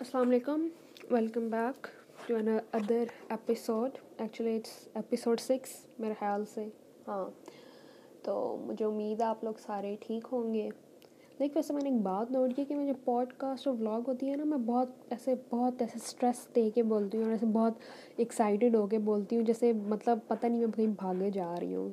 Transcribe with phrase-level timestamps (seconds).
[0.00, 0.68] السلام علیکم
[1.10, 1.86] welcome back
[2.26, 6.68] to another episode actually it's episode six میرے خیال سے۔
[7.08, 7.30] ہاں۔
[8.22, 10.70] تو مجھے امید ہے آپ لوگ سارے ٹھیک ہوں گے۔
[11.38, 14.00] لیکن ویسے میں نے ایک بات نوٹ کی کہ میں جو پوڈ کاسٹ اور ولاگ
[14.08, 17.46] ہوتی ہے نا، میں بہت ایسے بہت ایسے اسٹریس دے کے بولتی ہوں اور ایسے
[17.46, 17.72] بہت
[18.16, 21.88] ایکسائٹیڈ ہو کے بولتی ہوں، جیسے مطلب پتہ نہیں میں کہیں بھاگے جا رہی ہوں۔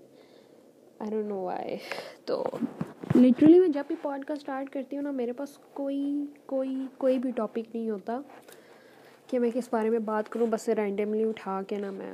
[1.00, 1.78] آئی ڈونٹ نو وائی
[2.26, 2.44] تو
[3.16, 6.00] لٹرلی میں جب بھی پوڈ کاسٹ اسٹارٹ کرتی ہوں نا، میرے پاس کوئی
[6.46, 8.20] کوئی کوئی بھی ٹاپک نہیں ہوتا
[9.28, 12.12] کہ میں کس بارے میں بات کروں، بس رینڈملی اٹھا کے نا میں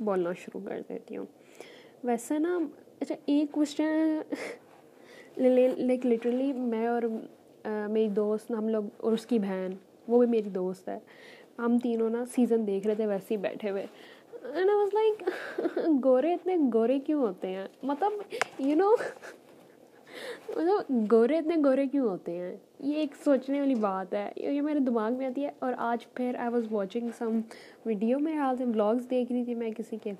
[0.00, 1.26] بولنا شروع کر دیتی ہوں۔
[2.04, 2.58] ویسے نا
[3.00, 4.20] اچھا ایک کوشچن
[5.86, 7.02] لائک لٹرلی میں اور
[7.64, 9.72] میری دوست، ہم لوگ اور اس کی بہن،
[10.08, 10.98] وہ بھی میری دوست ہے۔
[11.58, 13.86] ہم تینوں نا سیزن دیکھ رہے تھے، ویسے ہی بیٹھے ہوئے۔
[14.42, 15.22] واز لائک
[16.04, 18.12] گورے اتنے گورے کیوں ہوتے ہیں؟ مطلب
[18.58, 18.94] یو نو
[20.56, 24.78] مطلب گورے اتنے گورے کیوں ہوتے ہیں؟ یہ ایک سوچنے والی بات ہے۔ یہ میرے
[24.78, 27.40] دماغ میں آتی ہے اور آج پھر I was watching some
[27.86, 30.10] video میرے حال سے بلاگس دیکھ رہی تھی میں کسی کے۔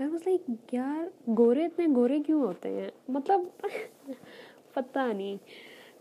[0.00, 3.40] آئی واز لائک یار، گورے اتنے گورے کیوں ہوتے ہیں؟ مطلب
[4.74, 5.36] پتہ نہیں۔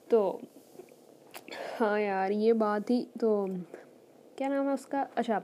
[0.09, 0.37] تو
[1.81, 3.45] ہاں یار، یہ بات ہی تو
[4.35, 5.39] کیا نام ہے اس کا؟ اچھا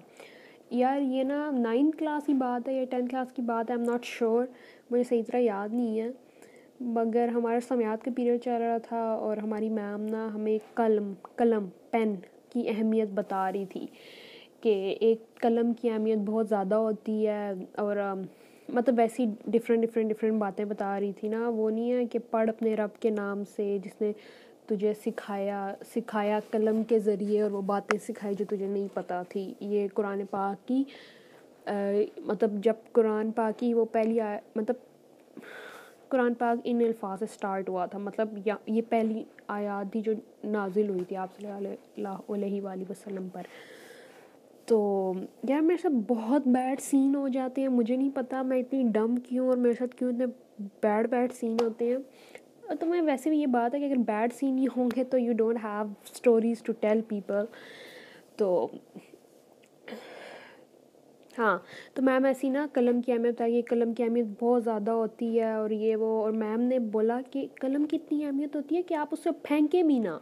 [0.69, 3.83] یار یہ نا نائنتھ کلاس کی بات ہے یا ٹینتھ کلاس کی بات ہے ایم
[3.83, 4.45] ناٹ شیور
[4.91, 6.11] مجھے صحیح طرح یاد نہیں ہے۔
[6.79, 11.65] مگر ہمارا سمیات کا پیریڈ چل رہا تھا اور ہماری میم نا ہمیں قلم قلم
[11.91, 12.15] پین
[12.49, 13.85] کی اہمیت بتا رہی تھی
[14.61, 17.97] کہ ایک قلم کی اہمیت بہت زیادہ ہوتی ہے اور
[18.69, 22.49] مطلب ویسی ڈفرینٹ ڈفرینٹ ڈفرینٹ باتیں بتا رہی تھی نا۔ وہ نہیں ہے کہ پڑھ
[22.49, 24.11] اپنے رب کے نام سے جس نے
[24.67, 29.53] تجھے سکھایا سکھایا قلم کے ذریعے اور وہ باتیں سکھائی جو تجھے نہیں پتہ تھی۔
[29.59, 30.83] یہ قرآن پاک کی
[32.25, 34.75] مطلب جب قرآن پاک کی وہ پہلی آ مطلب
[36.13, 40.11] قرآن پاک ان الفاظ سے اسٹارٹ ہوا تھا۔ مطلب یہ پہلی آیات تھی جو
[40.43, 43.41] نازل ہوئی تھی آپ صلی اللہ علیہ وآلہ وسلم پر۔
[44.65, 45.13] تو
[45.49, 49.15] یار میرے ساتھ بہت بیڈ سین ہو جاتے ہیں۔ مجھے نہیں پتا میں اتنی ڈم
[49.15, 50.25] کیوں اور میرے ساتھ کیوں اتنے
[50.83, 51.97] بیڈ بیڈ سین ہوتے ہیں۔
[52.79, 55.17] تو میں ویسے بھی یہ بات ہے کہ اگر بیڈ سین ہی ہوں گے تو
[55.17, 57.45] you don't have stories to tell people
[58.35, 58.67] تو
[61.37, 61.57] ہاں
[61.93, 65.53] تو میم ایسی نا قلم کی اہمیت بتائی قلم کی اہمیت بہت زیادہ ہوتی ہے
[65.53, 68.93] اور یہ وہ، اور میم نے بولا کہ قلم کی اتنی اہمیت ہوتی ہے کہ
[68.93, 70.17] آپ اسے پھینکے بھی نہ۔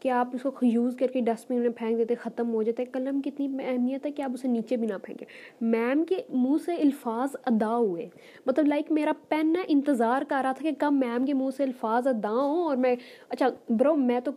[0.00, 2.84] کہ آپ اس کو یوز کر کے ڈسٹ بن میں پھینک دیتے، ختم ہو جاتے۔
[2.84, 5.26] قلم کی اتنی اہمیت ہے کہ آپ اسے نیچے بھی نہ پھینکیں۔
[5.60, 8.08] میم کے منہ سے الفاظ ادا ہوئے۔
[8.46, 11.62] مطلب لائک میرا پین نا انتظار کر رہا تھا کہ کب میم کے منہ سے
[11.62, 12.94] الفاظ ادا ہوں اور میں
[13.28, 14.32] اچھا برو میں تو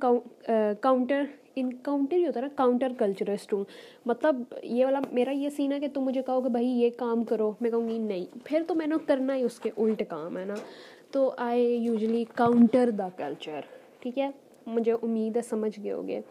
[0.82, 1.24] کاؤنٹر
[1.56, 3.64] انکاؤنٹر ہی ہوتا ہے نا کاؤنٹر کلچرسٹ ہوں۔
[4.06, 7.24] مطلب یہ والا میرا یہ سین ہے کہ تم مجھے کہو کہ بھائی یہ کام
[7.24, 10.38] کرو۔ میں کہوں گی نہیں۔ پھر تو میں نے کرنا ہی اس کے الٹ کام
[10.38, 10.54] ہے نا۔
[11.12, 13.62] تو I usually counter the culture
[14.00, 14.30] ٹھیک ہے؟
[14.66, 16.22] مجھے امید ہے سمجھ گئے ہوگے۔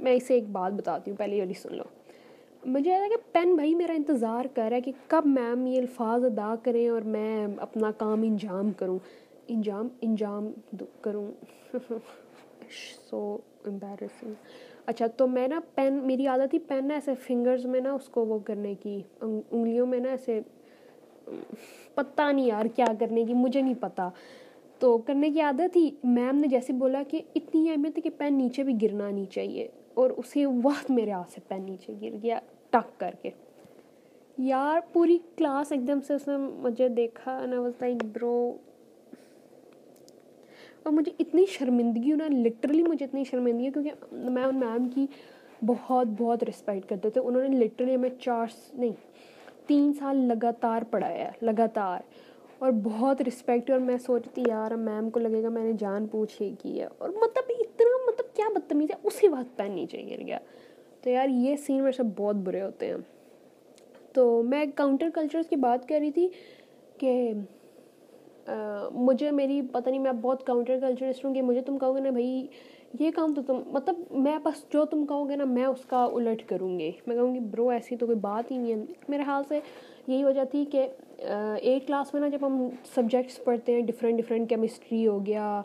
[0.00, 1.84] میں اسے ایک بات بتاتی ہوں۔ پہلے یہ سن لو۔
[2.66, 6.24] مجھے ایسا کہ پین بھائی میرا انتظار کر رہا ہے کہ کب میم یہ الفاظ
[6.24, 8.98] ادا کریں اور میں اپنا کام انجام کروں۔
[9.48, 10.50] انجام انجام
[11.00, 11.26] کروں۔
[13.10, 13.36] سو
[13.66, 14.32] امبیرسنگ
[14.86, 18.08] اچھا تو میں نا پین میری عادت تھی پین نا ایسے فنگرز میں نا اس
[18.08, 20.40] کو وہ کرنے کی انگلیوں میں نا ایسے،
[21.94, 24.08] پتہ نہیں یار کیا کرنے کی، مجھے نہیں پتہ۔
[24.78, 28.38] تو کرنے کی عادت تھی میم نے جیسے بولا کہ اتنی اہمیت ہے کہ پین
[28.38, 32.38] نیچے بھی گرنا نہیں چاہیے، اور اسی وقت میرے ہاتھ سے پین نیچے گر گیا،
[32.70, 33.30] ٹک کر کے۔
[34.38, 38.52] یار، پوری کلاس ایک دم سے اس نے مجھے دیکھا نا واز لائک برو
[40.82, 45.06] اور مجھے اتنی شرمندگی ہونا لٹرلی مجھے اتنی شرمندگی ہے کیونکہ میں ان میم کی
[45.66, 48.92] بہت بہت رسپیکٹ کرتے تھے۔ انہوں نے لٹرلی ہمیں چار نہیں،
[49.66, 52.00] تین سال لگاتار پڑھایا ہے، لگاتار۔
[52.58, 56.06] اور بہت رسپیکٹ اور میں سوچتی تھی، یار میم کو لگے گا میں نے جان
[56.06, 60.02] پوچھ ہی کی ہے۔ اور مطلب اتنا مطلب کیا بدتمیز ہے؟ اسی وقت پین نیچے
[60.10, 60.38] گر گیا۔
[61.02, 62.96] تو یار، یہ سین میرے سے بہت برے ہوتے ہیں۔
[64.12, 66.28] تو میں کاؤنٹر کلچرس کی بات کر رہی تھی
[66.98, 67.32] کہ
[68.92, 72.10] مجھے میری، پتہ نہیں میں بہت کاؤنٹر کلچرسٹ ہوں کہ مجھے تم کہو گے نا
[72.10, 72.46] بھائی،
[73.00, 76.04] یہ کام تو تم مطلب میں بس جو تم کہو گے نا میں اس کا
[76.04, 79.22] الٹ کروں گی۔ میں کہوں گی برو ایسی تو کوئی بات ہی نہیں ہے۔ میرے
[79.22, 79.60] حال سے
[80.06, 80.86] یہی وجہ تھی کہ
[81.18, 85.62] ایک کلاس میں نا جب ہم سبجیکٹس پڑھتے ہیں ڈفرینٹ ڈفرینٹ کیمسٹری ہو گیا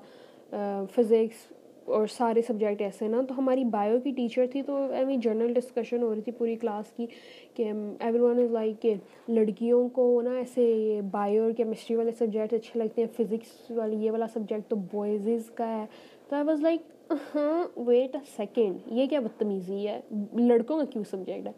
[0.96, 1.53] فزکس
[1.86, 6.02] اور سارے سبجیکٹ ایسے نا، تو ہماری بایو کی ٹیچر تھی تو ایوی جنرل ڈسکشن
[6.04, 7.06] ہو رہی تھی پوری کلاس کی
[7.54, 8.94] کہ ایوری ون از لائک کہ
[9.28, 14.12] لڑکیوں کو نا ایسے بایو اور کیمسٹری والے سبجیکٹ اچھے لگتے ہیں فزکس والی یہ
[14.12, 15.86] والا سبجیکٹ تو بوائزز کا ہے۔
[16.30, 20.00] تو آئی واز لائک ہاں ویٹ اے سیکنڈ یہ کیا بدتمیزی ہے؟
[20.38, 21.52] لڑکوں کا کیوں سبجیکٹ ہے؟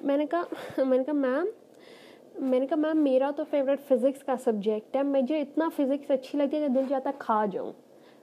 [0.00, 1.46] میں نے کہا، میں نے کہا میم
[2.48, 6.38] میں نے کہا میم میرا تو فیوریٹ فزکس کا سبجیکٹ ہے، مجھے اتنا فزکس اچھی
[6.38, 7.72] لگتی ہے کہ دل چاہتا کھا جاؤں۔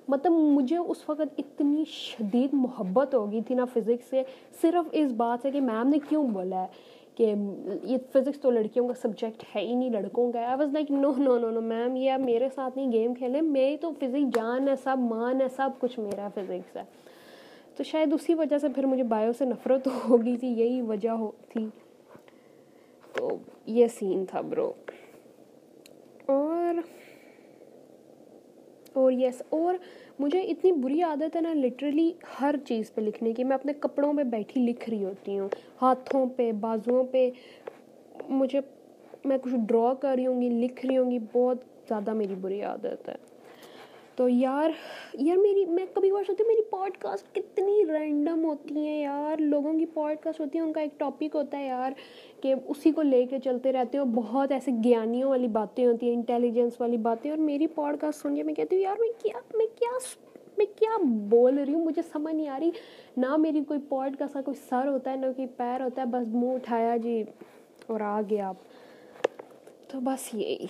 [0.07, 4.23] مطلب مجھے اس وقت اتنی شدید محبت ہو گئی تھی نا فزکس سے،
[4.61, 6.67] صرف اس بات سے کہ میم نے کیوں بولا ہے
[7.15, 7.33] کہ
[7.83, 11.11] یہ فزکس تو لڑکیوں کا سبجیکٹ ہے ہی نہیں، لڑکوں کا۔ آئی واز لائک نو
[11.17, 14.67] نو نو نو میم یہ آپ میرے ساتھ نہیں گیم کھیلیں میری تو فزکس جان
[14.67, 16.83] ہے، سب مان ہے، سب کچھ میرا فزکس ہے۔
[17.75, 21.09] تو شاید اسی وجہ سے پھر مجھے بایو سے نفرت ہو گئی تھی، یہی وجہ
[21.09, 21.67] ہو تھی۔
[23.13, 23.29] تو
[23.65, 24.73] یہ سین تھا برو
[26.25, 26.73] اور
[28.97, 29.75] اور یس اور
[30.19, 32.11] مجھے اتنی بری عادت ہے نا لٹرلی
[32.41, 35.47] ہر چیز پہ لکھنے کی، میں اپنے کپڑوں پہ بیٹھی لکھ رہی ہوتی ہوں،
[35.81, 37.29] ہاتھوں پہ، بازوؤں پہ،
[38.29, 38.61] مجھے،
[39.25, 41.57] میں کچھ ڈرا کر رہی ہوں گی، لکھ رہی ہوں گی، بہت
[41.87, 43.26] زیادہ میری بری عادت ہے۔
[44.17, 44.69] تو یار
[45.13, 49.41] یار میری، میں کبھی بار سوچتی ہوں میری پوڈ کاسٹ کتنی رینڈم ہوتی ہیں یار۔
[49.41, 51.91] لوگوں کی پوڈ کاسٹ ہوتی ہیں، ان کا ایک ٹاپک ہوتا ہے یار
[52.41, 56.07] کہ اسی کو لے کے چلتے رہتے ہیں اور بہت ایسے گیانیوں والی باتیں ہوتی
[56.07, 59.09] ہیں انٹیلیجنس والی باتیں۔ اور میری پوڈ کاسٹ سن کے میں کہتی ہوں، یار میں
[59.23, 59.97] کیا میں کیا
[60.57, 60.97] میں کیا
[61.29, 62.71] بول رہی ہوں؟ مجھے سمجھ نہیں آ رہی۔
[63.17, 66.07] نہ میری کوئی پوڈ کا سا کوئی سر ہوتا ہے، نہ کوئی پیر ہوتا ہے،
[66.07, 67.23] بس منہ اٹھایا جی
[67.87, 68.55] اور آ گیا آپ۔
[69.87, 70.65] تو بس یہی۔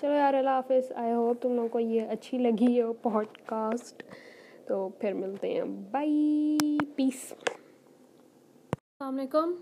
[0.00, 4.02] چلو یار، اللہ حافظ آئی ہوپ تم لوگوں کو یہ اچھی لگی ہے پوڈ کاسٹ
[4.66, 6.58] تو پھر ملتے ہیں۔ بائی
[6.96, 9.52] پیس السلام علیکم۔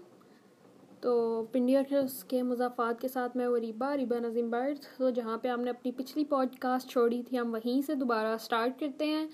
[1.00, 5.48] تو پنڈیٹرس کے مضافات کے ساتھ میں وہ ریبا ریبا نظیم برد۔ تو جہاں پہ
[5.48, 9.26] ہم نے اپنی پچھلی پوڈ کاسٹ چھوڑی تھی، ہم وہیں سے دوبارہ اسٹارٹ کرتے ہیں۔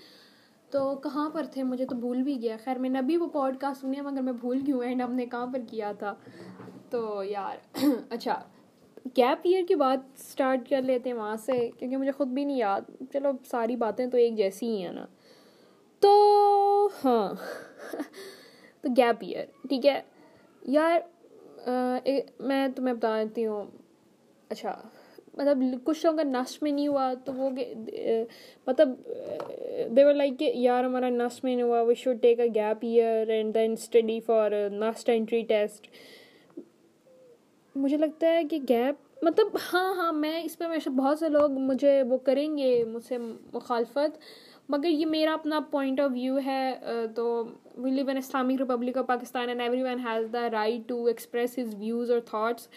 [0.69, 3.57] تو کہاں پر تھے؟ مجھے تو بھول بھی گیا۔ خیر، میں نے ابھی وہ پوڈ
[3.57, 6.15] کاسٹ سنی ہے، مگر میں بھول گئی ہوں اینڈ ہم نے کہاں پر کیا تھا؟
[6.89, 7.57] تو یار
[8.09, 8.43] اچھا۔
[9.05, 12.57] گیپ ایئر کی بات اسٹارٹ کر لیتے ہیں وہاں سے، کیونکہ مجھے خود بھی نہیں
[12.57, 12.81] یاد۔
[13.13, 15.05] چلو، ساری باتیں تو ایک جیسی ہی ہیں نا۔
[15.99, 16.11] تو
[17.05, 17.33] ہاں۔
[18.81, 20.01] تو گیپ ایئر ٹھیک ہے۔
[20.61, 20.99] یار
[22.39, 23.63] میں تمہیں بتا دیتی ہوں۔
[24.49, 24.81] اچھا
[25.33, 27.49] مطلب کچھ لوگوں کا نس میں نہیں ہوا، تو وہ
[28.67, 28.89] مطلب
[29.95, 33.27] دیور لائک کہ، یار، ہمارا نس میں نہیں ہوا we should take a gap year
[33.27, 35.87] and then study for NUST entry test
[37.75, 41.51] مجھے لگتا ہے کہ گیپ مطلب ہاں ہاں میں اس پہ ہمیشہ بہت سے لوگ
[41.59, 43.17] مجھے وہ کریں گے، مجھ سے
[43.53, 44.17] مخالفت،
[44.69, 46.73] مگر یہ میرا اپنا پوائنٹ آف ویو ہے
[47.15, 47.43] تو
[47.77, 51.75] we live in Islamic Republic of Pakistan and everyone has the right to express his
[51.79, 52.67] views اور تھاٹس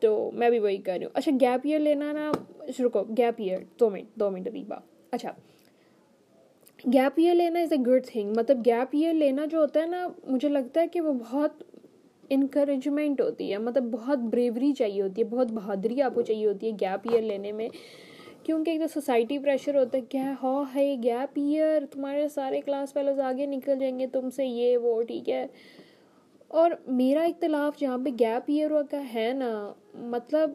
[0.00, 2.30] تو میں بھی وہی کر رہی ہوں۔ اچھا گیپ ایئر لینا نا،
[2.84, 4.76] رکو گیپ ایئر دو منٹ دو منٹ ریبا
[5.10, 5.32] اچھا
[6.92, 10.06] گیپ ایئر لینا از اے گڈ تھنگ مطلب گیپ ایئر لینا جو ہوتا ہے نا،
[10.26, 11.62] مجھے لگتا ہے کہ وہ بہت
[12.30, 16.66] انکریجمنٹ ہوتی ہے مطلب بہت بریوری چاہیے ہوتی ہے، بہت بہادری آپ کو چاہیے ہوتی
[16.66, 17.68] ہے گیپ ایئر لینے میں۔
[18.42, 22.92] کیونکہ ایک تو سوسائٹی پریشر ہوتا ہے، کیا ہو ہے گیپ ایئر تمہارے سارے کلاس
[22.92, 25.46] فیلوز آگے نکل جائیں گے، تم سے یہ وہ، ٹھیک ہے۔
[26.48, 30.50] اور میرا اختلاف جہاں پہ گیپ ایئر کا ہے نا مطلب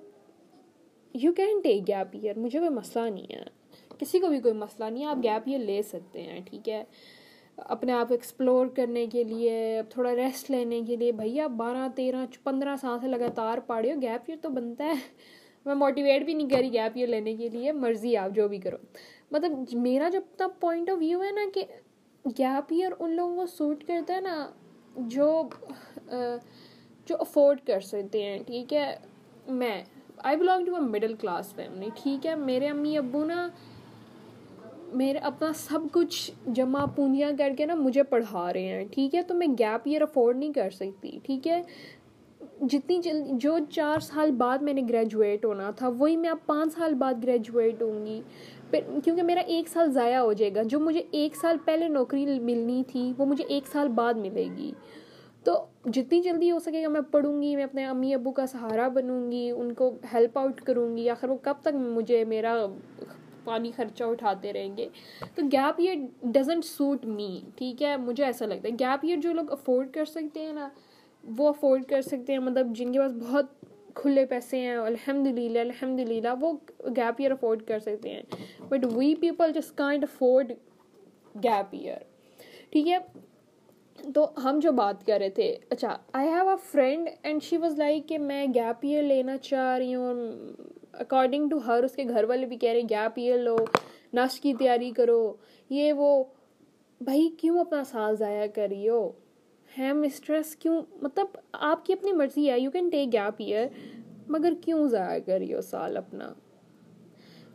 [1.14, 3.44] you can take gap year مجھے کوئی مسئلہ نہیں ہے۔
[4.00, 6.84] کسی کو بھی کوئی مسئلہ نہیں ہے، آپ گیپ ایئر لے سکتے ہیں، ٹھیک ہے۔
[7.58, 12.76] اپنے آپ ایکسپلور کرنے کے لیے تھوڑا ریسٹ لینے کے لیے۔ بھیا، بارہ، تیرہ، پندرہ
[12.82, 14.94] سال سے لگاتار پڑھے ہو گیپ ایئر تو بنتا ہے۔
[15.66, 18.78] میں موٹیویٹ بھی نہیں کری گیپ ایئر لینے کے لیے۔ مرضی آپ جو بھی کرو۔
[19.32, 21.64] مطلب میرا جب تک پوائنٹ آف ویو ہے نا کہ
[22.26, 24.50] گیپ ایئر ان لوگوں کو سوٹ کرتا ہے نا
[24.98, 25.44] جو
[27.06, 28.96] جو افورڈ کر سکتے ہیں۔ ٹھیک ہے؟
[29.48, 29.84] میں
[30.18, 33.50] I belong to a middle class family ٹھیک ہے؟ میرے امی ابو نا
[34.94, 39.22] میرے اپنا سب کچھ جمع پونجیاں کر کے نا مجھے پڑھا رہے ہیں، ٹھیک ہے؟
[39.22, 41.62] تو میں گیپ ایئر افورڈ نہیں کر سکتی، ٹھیک ہے؟
[42.62, 46.74] جتنی جلدی جو چار سال بعد میں نے گریجویٹ ہونا تھا، وہی میں اب پانچ
[46.74, 48.22] سال بعد گریجویٹ ہوں گی۔
[48.70, 52.40] پھر کیونکہ میرا ایک سال ضائع ہو جائے گا، جو مجھے ایک سال پہلے نوکری
[52.40, 54.72] ملنی تھی، وہ مجھے ایک سال بعد ملے گی۔
[55.44, 58.88] تو جتنی جلدی ہو سکے گا، میں پڑھوں گی، میں اپنے امی ابو کا سہارا
[58.88, 62.66] بنوں گی، ان کو ہیلپ آؤٹ کروں گی، آخر وہ کب تک مجھے میرا
[63.44, 64.90] پانی خرچہ اٹھاتے رہیں گے۔
[65.36, 69.34] تو gap year doesn't suit me ٹھیک ہے؟ مجھے ایسا لگتا ہے۔ گیپ ایئر جو
[69.34, 70.70] لوگ افورڈ کر سکتے ہیں نا،
[71.38, 73.46] وہ افورڈ کر سکتے ہیں۔ مطلب جن کے پاس بہت
[73.94, 76.54] کھلے پیسے ہیں الحمد للہ الحمد للہ وہ
[76.96, 78.22] گیپ ایئر افورڈ کر سکتے ہیں۔
[78.70, 80.52] بٹ وی پیپل جس کائنڈ افورڈ
[81.44, 81.98] گیپ ایئر
[82.70, 82.98] ٹھیک ہے؟
[84.16, 87.78] تو ہم جو بات کر رہے تھے اچھا I have a friend and she was
[87.78, 90.32] like کہ میں گیپ ایئر لینا چاہ رہی ہوں
[90.94, 93.56] اکارڈنگ ٹو ہر اس کے گھر والے بھی کہہ رہے ہیں گیپ ایئر لو
[94.14, 95.22] نس کی تیاری کرو
[95.70, 96.24] یہ وہ
[97.02, 99.10] بھائی کیوں اپنا سال ضائع کری ہو
[99.70, 103.68] ہے مسٹریس کیوں مطلب آپ کی اپنی مرضی ہے you can take gap year
[104.28, 106.32] مگر کیوں ضائع کری ہو سال اپنا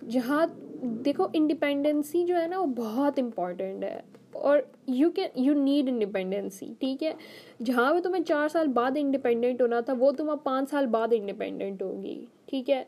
[0.09, 0.47] جہاں
[1.05, 4.01] دیکھو انڈیپینڈنسی جو ہے نا وہ بہت امپورٹنٹ ہے
[4.33, 7.13] اور you can you need independency ٹھیک ہے
[7.65, 11.13] جہاں پہ تمہیں چار سال بعد انڈیپینڈنٹ ہونا تھا وہ تم اب پانچ سال بعد
[11.13, 12.83] انڈیپینڈنٹ ہوگی ٹھیک ہے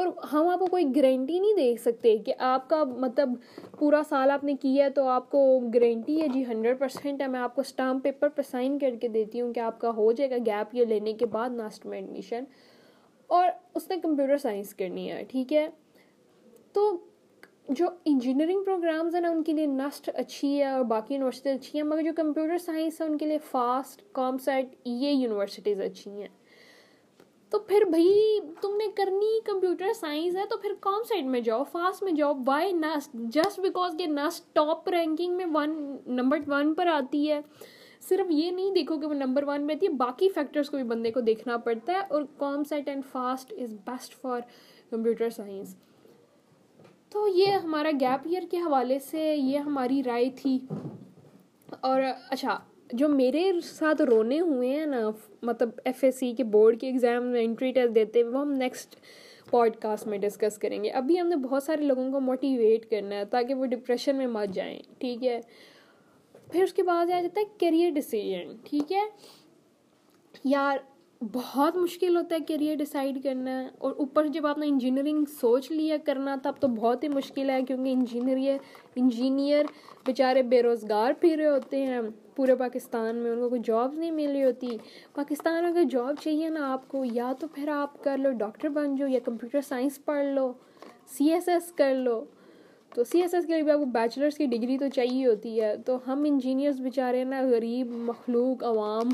[0.00, 3.34] اور ہم آپ کو کوئی گارنٹی نہیں دے سکتے کہ آپ کا مطلب
[3.78, 5.42] پورا سال آپ نے کیا ہے تو آپ کو
[5.74, 9.08] گارنٹی ہے جی ہنڈریڈ پرسینٹ ہے، میں آپ کو اسٹامپ پیپر پہ سائن کر کے
[9.08, 11.98] دیتی ہوں کہ آپ کا ہو جائے گا گیپ یہ لینے کے بعد ناسٹ میں
[11.98, 12.44] ایڈمیشن
[13.30, 15.68] اور اس نے کمپیوٹر سائنس کرنی ہے، ٹھیک ہے۔
[16.72, 16.90] تو
[17.68, 21.78] جو انجینئرنگ پروگرامز ہیں نا، ان کے لیے نسٹ اچھی ہے اور باقی یونیورسٹیز اچھی
[21.78, 26.10] ہیں، مگر جو کمپیوٹر سائنس ہے ان کے لیے فاسٹ کام سیٹ یہ یونیورسٹیز اچھی
[26.10, 26.28] ہیں۔
[27.52, 31.64] تو پھر بھائی تم نے کرنی کمپیوٹر سائنس ہے تو پھر کام سائڈ میں جاؤ؟
[31.72, 32.34] فاسٹ میں جاؤ.
[32.46, 35.74] وائی نسٹ جسٹ بیکاز کہ نسٹ ٹاپ رینکنگ میں ون
[36.06, 37.40] نمبر ون پر آتی ہے.
[38.08, 40.84] صرف یہ نہیں دیکھو کہ وہ نمبر ون میں آتی ہے باقی فیکٹرس کو بھی
[40.84, 42.22] بندے کو دیکھنا پڑتا ہے اور
[42.64, 44.40] COMSATS and FAST is best for
[44.90, 45.74] computer science
[47.12, 50.58] تو یہ ہمارا گیپ ایئر کے حوالے سے یہ ہماری رائے تھی.
[51.80, 52.58] اور اچھا
[52.92, 55.10] جو میرے ساتھ رونے ہوئے ہیں نا
[55.42, 58.96] مطلب ایف ایس سی کے بورڈ کے ایگزام میں انٹری ٹیسٹ دیتے وہ ہم نیکسٹ
[59.50, 63.16] پوڈ کاسٹ میں ڈسکس کریں گے۔ ابھی ہم نے بہت سارے لوگوں کو موٹیویٹ کرنا
[63.16, 65.40] ہے تاکہ وہ ڈپریشن میں مت جائیں، ٹھیک ہے؟
[66.52, 69.02] پھر اس کے بعد آ جاتا ہے کیریئر ڈیسیجن ٹھیک ہے؟
[70.44, 70.78] یار
[71.20, 75.96] بہت مشکل ہوتا ہے کیریئر ڈیسائیڈ کرنا اور اوپر جب آپ نے انجینئرنگ سوچ لیا
[76.04, 78.56] کرنا تب تو بہت ہی مشکل ہے کیونکہ انجینئر
[78.94, 79.64] انجینئر
[80.06, 82.00] بیچارے بے روزگار پھر رہے ہوتے ہیں۔
[82.36, 84.76] پورے پاکستان میں ان کو کوئی جابس نہیں مل رہی ہوتی۔
[85.14, 88.96] پاکستان اگر جاب چاہیے نا آپ کو، یا تو پھر آپ کر لو ڈاکٹر بن
[88.96, 90.52] جاؤ یا کمپیوٹر سائنس پڑھ لو
[91.06, 92.24] سی ایس ایس کر لو۔
[92.94, 95.60] تو سی ایس ایس کے لیے بھی آپ کو بیچلرس کی ڈگری تو چاہیے ہوتی
[95.60, 99.08] ہے۔ تو ہم انجینئرس بیچارے نا، غریب، مخلوق، عوام۔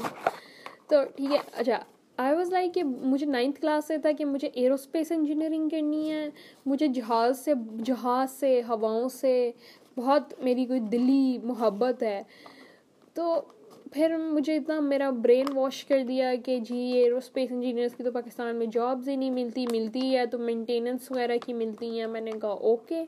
[0.88, 1.78] تو ٹھیک ہے اچھا۔
[2.16, 6.10] آئی واز لائک کہ مجھے نائنتھ کلاس سے تھا کہ مجھے ایرو اسپیس انجینئرنگ کرنی
[6.10, 6.28] ہے
[6.66, 7.52] مجھے جہاز سے
[7.84, 9.50] جہاز سے ہواؤں سے
[9.96, 12.22] بہت میری کوئی دلی محبت ہے
[13.14, 13.40] تو
[13.92, 18.12] پھر مجھے اتنا میرا برین واش کر دیا کہ جی ایرو اسپیس انجینئرس کی تو
[18.12, 22.20] پاکستان میں جابز ہی نہیں ملتی ملتی ہے تو مینٹیننس وغیرہ کی ملتی ہیں میں
[22.20, 23.04] نے کہا اوکے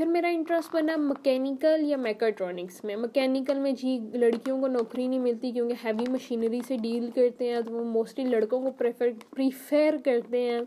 [0.00, 5.18] پھر میرا انٹرسٹ بنا مکینیکل یا میکاٹرانکس میں۔ مکینیکل میں جی لڑکیوں کو نوکری نہیں
[5.18, 9.94] ملتی کیونکہ ہیوی مشینری سے ڈیل کرتے ہیں، تو وہ موسٹلی لڑکوں کو پریفر پریفیر
[10.04, 10.60] کرتے ہیں۔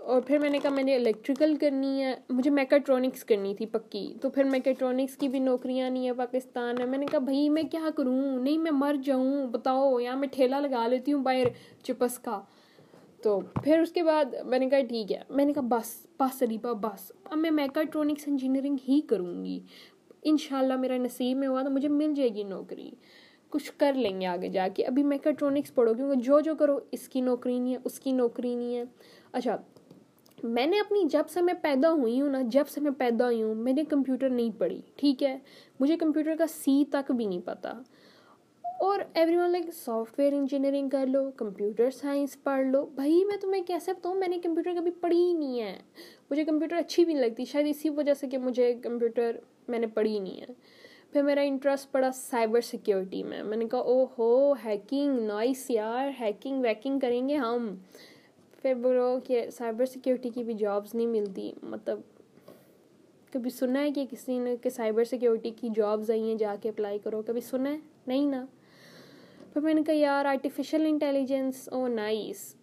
[0.00, 4.14] اور پھر میں نے کہا میں نے الیکٹریکل کرنی ہے، مجھے میکاٹرانکس کرنی تھی پکی۔
[4.20, 7.62] تو پھر میکاٹرانکس کی بھی نوکریاں نہیں ہیں، پاکستان میں۔ میں نے کہا بھائی میں
[7.62, 11.46] کیا کروں؟ نہیں میں مر جاؤں، بتاؤ یا میں ٹھیلا لگا لیتی ہوں باہر
[11.82, 12.42] چپس کا۔
[13.22, 16.38] تو پھر اس کے بعد میں نے کہا ٹھیک ہے۔ میں نے کہا بس بس
[16.38, 19.60] سلیپا بس۔ اب میں میکاٹرونکس انجینئرنگ ہی کروں گی۔
[20.22, 22.90] ان شاء اللہ میرا نصیب میں ہوا تو مجھے مل جائے گی نوکری۔
[23.50, 27.08] کچھ کر لیں گے آگے جا کے۔ ابھی میکاٹرونکس پڑھو، کیونکہ جو جو کرو، اس
[27.08, 28.84] کی نوکری نہیں ہے، اس کی نوکری نہیں ہے۔
[29.32, 29.56] اچھا
[30.42, 33.42] میں نے اپنی جب سے میں پیدا ہوئی ہوں نا، جب سے میں پیدا ہوئی
[33.42, 35.38] ہوں، میں نے کمپیوٹر نہیں پڑھی، ٹھیک ہے؟
[35.80, 37.68] مجھے کمپیوٹر کا سی تک بھی نہیں پتہ
[38.82, 43.36] اور everyone like software engineering کر لو کمپیوٹر سائنس پڑھ لو۔ بھائی، میں
[43.36, 45.78] تمہیں کیسے بتاؤں؟ میں نے کمپیوٹر کبھی پڑھی ہی نہیں ہے۔
[46.30, 49.36] مجھے کمپیوٹر اچھی بھی نہیں لگتی۔ شاید اسی وجہ سے کہ مجھے کمپیوٹر
[49.68, 50.46] میں نے پڑھی ہی نہیں ہے۔
[51.12, 56.10] پھر میرا انٹرسٹ پڑا سائبر سیکیورٹی میں۔ میں نے کہا او ہو ہیکنگ نوائس یار
[56.20, 57.74] ہیکنگ ویکنگ کریں گے ہم۔
[58.62, 62.00] پھر بولو کہ سائبر سیکیورٹی کی بھی جابس نہیں ملتی۔ مطلب
[63.32, 66.68] کبھی سنا ہے کہ کسی نے کہ سائبر سیکیورٹی کی جابس آئی ہیں، جا کے
[66.68, 68.46] اپلائی کرو۔ کبھی سنا ہے؟ نہیں نا۔
[69.52, 72.54] پھر میں نے کہا یار آرٹیفیشیل انٹیلیجنس او نائس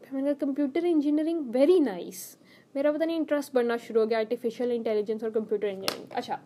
[0.00, 2.20] پھر میں نے کہا کمپیوٹر انجینئرنگ ویری نائس
[2.74, 6.36] میرا پتہ نہیں انٹرسٹ بڑھنا شروع ہو گیا آرٹیفیشیل انٹیلیجنس اور کمپیوٹر انجینئرنگ اچھا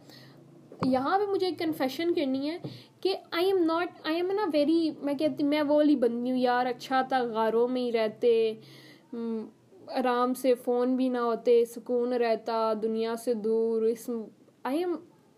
[0.86, 2.56] یہاں پہ مجھے ایک کنفیشن کرنی ہے
[3.00, 6.38] کہ I am not I am نا ویری میں کہتی میں وہ والی بندی ہوں
[6.38, 8.32] یار اچھا تھا غاروں میں ہی رہتے
[9.96, 14.08] آرام سے فون بھی نہ ہوتے سکون رہتا دنیا سے دور اس
[14.62, 14.96] I am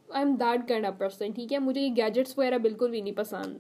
[0.09, 3.17] I am that kind of person ٹھیک ہے مجھے یہ گیجٹس وغیرہ بالکل بھی نہیں
[3.17, 3.57] پسند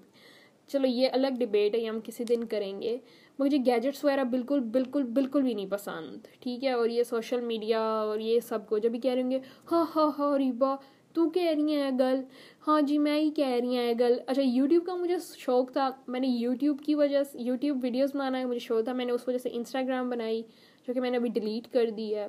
[0.66, 2.98] چلو یہ الگ ڈبیٹ ہے، یہ ہم کسی دن کریں گے۔
[3.38, 7.80] مجھے گیجٹس وغیرہ بالکل بالکل بالکل بھی نہیں پسند، ٹھیک ہے؟ اور یہ سوشل میڈیا
[7.80, 9.38] اور یہ سب کو جب بھی کہہ رہے ہوں گے
[9.72, 10.76] ہاں ہاں ہاں ریبا،
[11.12, 12.20] تو کہہ رہی ہیں گل
[12.66, 16.20] ہاں جی میں ہی کہہ رہی ہیں گل اچھا یوٹیوب کا مجھے شوق تھا۔ میں
[16.20, 19.28] نے یوٹیوب کی وجہ سے یوٹیوب ویڈیوز بنانا ہے مجھے شوق تھا۔ میں نے اس
[19.28, 20.42] وجہ سے انسٹاگرام بنائی،
[20.88, 22.24] جو کہ میں نے ابھی ڈیلیٹ کر دی ہے۔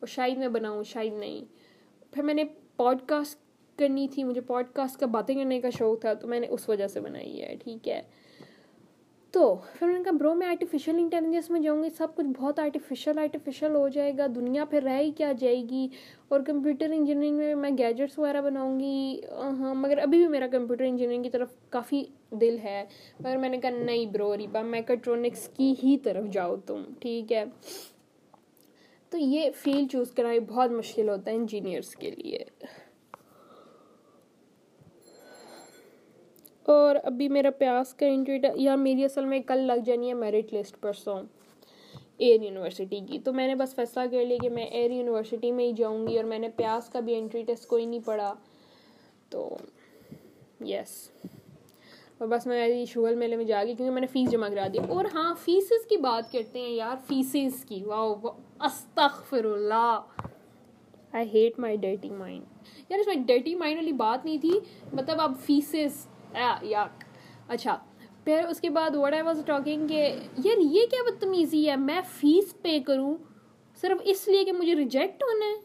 [0.00, 1.44] اور شاید میں بناؤں، شاید نہیں۔
[2.10, 2.44] پھر میں نے
[2.76, 3.38] پوڈ کاسٹ
[3.78, 6.68] کرنی تھی، مجھے پوڈ کاسٹ کا باتیں کرنے کا شوق تھا، تو میں نے اس
[6.68, 8.02] وجہ سے بنائی ہے، ٹھیک ہے۔
[9.30, 12.58] تو پھر میں نے کہا، برو، میں آرٹیفیشیل انٹیلیجنس میں جاؤں گی، سب کچھ بہت
[12.58, 15.88] آرٹیفیشیل آرٹیفیشیل ہو جائے گا، دنیا پھر رہ ہی کیا جائے گی۔
[16.28, 20.84] اور کمپیوٹر انجینئرنگ میں میں گیجٹس وغیرہ بناؤں گی۔ ہاں مگر ابھی بھی میرا کمپیوٹر
[20.84, 22.84] انجینئرنگ کی طرف کافی دل ہے۔
[23.20, 27.44] مگر میں نے کہا، نہیں برو ریبا میکٹرونکس کی ہی طرف جاؤ تم، ٹھیک ہے۔
[29.10, 32.38] تو یہ فیلڈ چوز کرنا بہت مشکل ہوتا ہے انجینئرس کے لیے۔
[36.68, 40.54] اور ابھی میرا پیاس کا انٹرویٹ یا میری اصل میں کل لگ جانی ہے میرٹ
[40.54, 41.20] لسٹ پرسوں
[42.18, 45.64] ایئر یونیورسٹی کی۔ تو میں نے بس فیصلہ کر لیا کہ میں ایئر یونیورسٹی میں
[45.64, 48.34] ہی جاؤں گی اور میں نے پیاس کا بھی انٹری ٹیسٹ کوئی نہیں پڑھا۔
[49.30, 49.56] تو
[50.60, 51.10] یس
[52.18, 54.78] اور بس میں شوگر میلے میں جا گئی کیونکہ میں نے فیس جمع کرا دی۔
[54.88, 58.14] اور ہاں فیسز کی بات کرتے ہیں یار فیسز کی۔ واؤ
[58.60, 60.00] استغفر اللہ
[61.12, 62.42] I hate my dirty mind
[62.88, 64.58] یار، اس میں ڈرٹی مائنڈ والی بات نہیں تھی۔
[64.92, 66.07] مطلب اب فیسز
[66.62, 66.86] یا
[67.48, 67.78] اچھا
[68.24, 72.00] پھر اس کے بعد وٹ آئی واز ٹاکنگ کہ یار یہ کیا بدتمیزی ہے؟ میں
[72.10, 73.16] فیس پے کروں
[73.80, 75.56] صرف اس لیے کہ مجھے ریجیکٹ ہونا ہے؟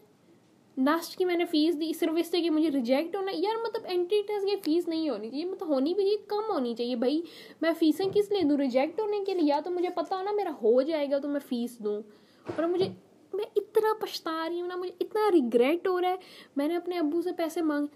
[0.76, 3.56] لاسٹ کی میں نے فیس دی صرف اس لیے کہ مجھے ریجیکٹ ہونا ہے؟ یار
[3.56, 6.96] مطلب اینٹری ٹیسٹ کی فیس نہیں ہونی چاہیے مطلب ہونی بھی چاہیے، کم ہونی چاہیے.
[6.96, 7.20] بھائی،
[7.60, 10.50] میں فیسیں کس لیے دوں؟ ریجیکٹ ہونے کے لیے؟ یا تو مجھے پتا ہونا میرا
[10.62, 12.00] ہو جائے گا تو میں فیس دوں.
[12.46, 12.88] اور مجھے،
[13.32, 16.16] میں اتنا پچھتا رہی ہوں نا، مجھے اتنا ریگریٹ ہو رہا ہے.
[16.56, 17.86] میں نے اپنے ابو سے پیسے مانگ،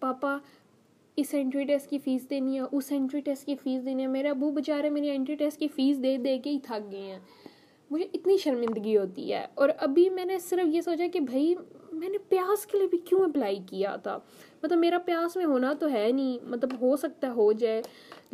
[0.00, 0.36] پاپا
[1.16, 4.28] اس انٹری ٹیسٹ کی فیس دینی ہے، اس انٹری ٹیسٹ کی فیس دینی ہے۔ میرے
[4.28, 7.18] ابو بچارے میری انٹری ٹیسٹ کی فیس دے دے کے ہی تھک گئے ہیں۔
[7.90, 11.54] مجھے اتنی شرمندگی ہوتی ہے۔ اور ابھی میں نے صرف یہ سوچا کہ بھائی،
[11.92, 14.18] میں نے پیاس کے لیے بھی کیوں اپلائی کیا تھا؟
[14.62, 17.82] مطلب میرا پیاس میں ہونا تو ہے نہیں۔ مطلب ہو سکتا ہے، ہو جائے۔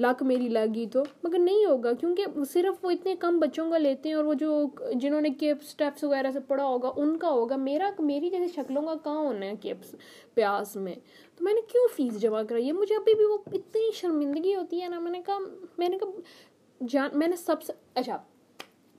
[0.00, 4.09] لک میری لگی تو۔ مگر نہیں ہوگا، کیونکہ صرف وہ اتنے کم بچوں کا لیتے
[4.09, 4.64] ہیں اور وہ جو
[4.95, 8.83] جنہوں نے کیپس اسٹیپس وغیرہ سے پڑھا ہوگا، ان کا ہوگا۔ میرا، میری جیسے شکلوں
[8.83, 9.95] کا کہاں ہونا ہے کیپس
[10.35, 10.95] پیاس میں؟
[11.37, 14.83] تو میں نے کیوں فیس جمع کرائی؟ ہے مجھے ابھی بھی وہ اتنی شرمندگی ہوتی
[14.83, 15.38] ہے نا، میں نے کہا،
[15.78, 16.21] میں نے کہا،
[16.88, 18.19] جان، میں نے سب سے اچھا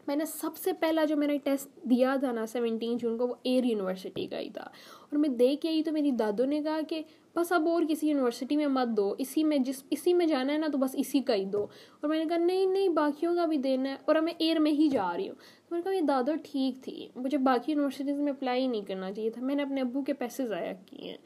[0.07, 3.27] میں نے سب سے پہلا جو میں نے ٹیسٹ دیا تھا نا سیونٹین جون کو
[3.27, 6.61] وہ ایئر یونیورسٹی کا ہی تھا۔ اور میں دیکھ کے آئی تو میری دادوں نے
[6.63, 7.01] کہا کہ
[7.35, 10.57] بس اب اور کسی یونیورسٹی میں مت دو، اسی میں جس، اسی میں جانا ہے
[10.57, 13.45] نا تو بس اسی کا ہی دو۔ اور میں نے کہا نہیں نہیں، باقیوں کا
[13.45, 15.35] بھی دینا ہے۔ اور اب میں ایئر میں ہی جا رہی ہوں۔
[15.71, 19.29] میں نے کہا یہ دادو ٹھیک تھی، مجھے باقی یونیورسٹیز میں اپلائی نہیں کرنا چاہیے
[19.29, 21.17] تھا۔ میں نے اپنے ابو کے پیسے ضائع کیے۔ ہیں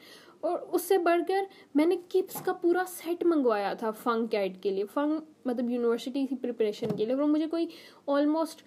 [0.46, 4.62] اور اس سے بڑھ کر میں نے کپس کا پورا سیٹ منگوایا تھا فنگ کیٹ
[4.62, 7.66] کے لیے، فنگ مطلب یونیورسٹی کی پریپریشن کے لیے، اور مجھے کوئی
[8.06, 8.62] آلموسٹ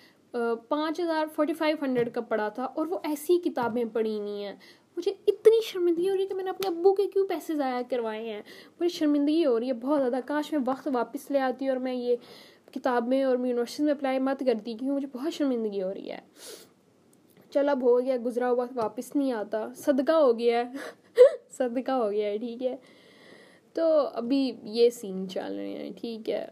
[0.68, 4.56] پانچ ہزار فورٹی فائیو ہنڈریڈ کا پڑا تھا اور وہ ایسی کتابیں پڑھی نہیں ہیں۔
[4.98, 7.82] مجھے اتنی شرمندگی ہو رہی ہے کہ میں نے اپنے ابو کے کیوں پیسے ضائع
[7.90, 8.42] کروائے ہیں؟
[8.80, 11.94] مجھے شرمندگی ہو رہی ہے بہت زیادہ۔ کاش میں وقت واپس لے آتی اور میں
[11.94, 12.16] یہ
[12.72, 16.20] کتابیں اور یونیورسٹی میں اپلائی مت کرتی کیونکہ مجھے بہت شرمندگی ہو رہی ہے۔
[17.50, 20.74] چل اب ہو گیا، گزرا ہوا، واپس نہیں آتا۔ صدقہ ہو گیا۔ ہے
[21.60, 22.76] صدقہ ہو گیا ہے، ٹھیک ہے۔
[23.74, 26.48] تو ابھی یہ سین چل رہے ہیں، ٹھیک ہے۔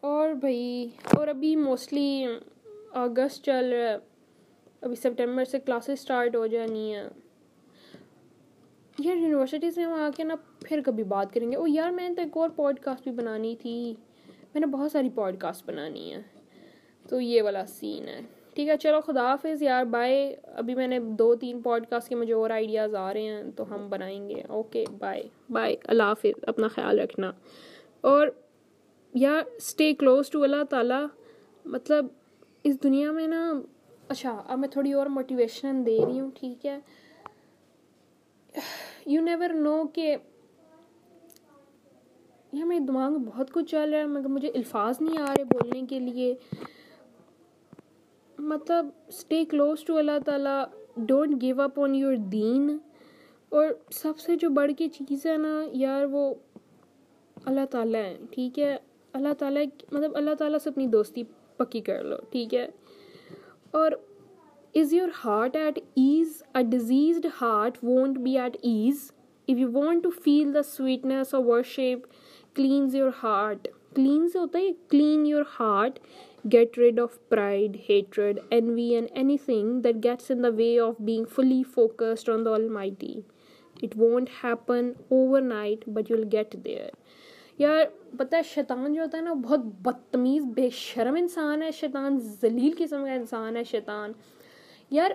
[0.00, 2.26] اور بھائی، اور ابھی موسٹلی
[2.92, 3.96] اگست چل رہا ہے۔
[4.80, 7.04] ابھی سپٹمبر سے کلاسز اسٹارٹ ہو جانی ہیں۔
[8.98, 12.08] یار یونیورسٹی سے وہاں آ کے نا پھر کبھی بات کریں گے۔ او یار، میں
[12.08, 13.94] نے تو ایک اور پوڈ کاسٹ بھی بنانی تھی۔
[14.26, 16.22] میں نے بہت ساری پوڈ کاسٹ بنانی ہے
[17.08, 18.20] تو یہ والا سین ہے۔
[18.54, 22.14] ٹھیک ہے، چلو، خدا حافظ یار بائے ابھی میں نے دو تین پوڈ کاسٹ کے
[22.14, 26.44] مجھے اور آئیڈیاز آ رہے ہیں، تو ہم بنائیں گے۔ اوکے بائے بائے اللہ حافظ،
[26.46, 27.32] اپنا خیال رکھنا۔
[28.00, 28.28] اور
[29.14, 31.06] یا اسٹے کلوز ٹو اللہ تعالیٰ۔
[31.64, 32.06] مطلب
[32.64, 33.52] اس دنیا میں نا
[34.08, 36.78] اچھا اب میں تھوڑی اور موٹیویشن دے رہی ہوں، ٹھیک ہے۔
[39.06, 40.16] یو نیور نو کہ
[42.52, 45.44] یہ میرے دماغ میں بہت کچھ چل رہا ہے، مگر مجھے الفاظ نہیں آ رہے
[45.44, 46.34] بولنے کے لیے۔
[48.44, 50.64] مطلب اسٹے کلوز ٹو اللہ تعالیٰ
[50.96, 52.76] don't give up on your دین۔
[53.48, 56.34] اور سب سے جو بڑھ کے چیز ہے نا یار وہ
[57.44, 58.76] اللہ تعالیٰ ہے، ٹھیک ہے؟
[59.12, 61.22] اللہ تعالیٰ مطلب اللہ تعالیٰ سے اپنی دوستی
[61.56, 62.66] پکی کر لو، ٹھیک ہے؟
[63.70, 63.92] اور
[64.74, 69.10] is your heart at ease a diseased heart won't be at ease
[69.48, 72.06] if you want to feel the sweetness اور worship
[72.56, 75.98] cleanse your heart clean سے ہوتا ہے clean your heart
[76.52, 79.08] get rid of pride hatred envy and
[79.44, 82.90] anything that gets in the way of being fully focused on the almighty
[83.82, 84.92] it won't happen
[85.40, 86.90] overnight but get there
[87.58, 87.84] یار
[88.16, 92.72] پتہ ہے شیطان جو ہوتا ہے نا بہت بدتمیز بے شرم انسان ہے شیطان ذلیل
[92.78, 94.12] قسم کا انسان ہے شیطان
[94.90, 95.10] یار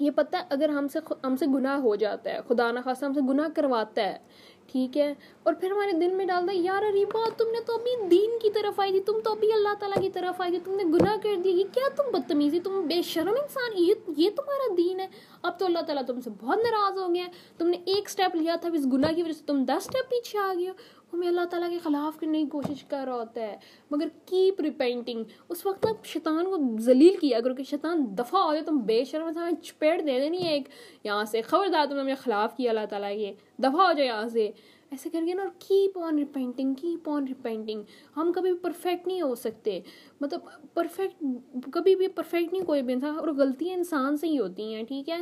[0.00, 3.12] یہ پتہ ہے اگر ہم سے ہم سے گناہ ہو جاتا ہے خدا نخواستہ ہم
[3.12, 4.18] سے گناہ کرواتا ہے
[4.66, 8.06] ٹھیک ہے؟ اور پھر ہمارے دل میں ڈالتا ہے یار اریبا تم نے تو ابھی
[8.08, 10.74] دین کی طرف آئی تھی، تم تو ابھی اللہ تعالیٰ کی طرف آئی تھی، تم
[10.74, 14.74] نے گناہ کر دیا، یہ کیا تم بدتمیزی، تم بے شرم انسان، یہ یہ تمہارا
[14.76, 15.06] دین ہے۔
[15.42, 17.26] اب تو اللہ تعالیٰ تم سے بہت ناراض ہو گیا
[17.58, 20.38] تم نے ایک سٹیپ لیا تھا اس گناہ کی وجہ سے تم دس سٹیپ پیچھے
[20.38, 20.72] آ گئے
[21.12, 23.56] ہمیں اللہ تعالیٰ کے خلاف کرنے کی کوشش کر رہا ہوتا ہے۔
[23.90, 28.52] مگر کیپ ریپینٹنگ اس وقت نا شیطان کو ذلیل کیا۔ اگر کہ شیطان دفعہ ہو
[28.52, 30.68] جائے تم بے شرم سے ہمیں چپیٹ دے دینی ہے۔ ایک
[31.04, 34.28] یہاں سے خبردار تم نے میرے خلاف کیا اللہ تعالیٰ کے۔ دفعہ ہو جائے یہاں
[34.28, 34.50] سے۔
[34.90, 37.82] ایسے کر کے نا اور keep on repenting keep on repenting
[38.16, 39.80] ہم کبھی بھی پرفیکٹ نہیں ہو سکتے۔
[40.20, 40.40] مطلب
[40.74, 41.24] پرفیکٹ
[41.72, 45.08] کبھی بھی پرفیکٹ نہیں، کوئی بھی انسان۔ اور غلطیاں انسان سے ہی ہوتی ہیں، ٹھیک
[45.08, 45.18] ہے؟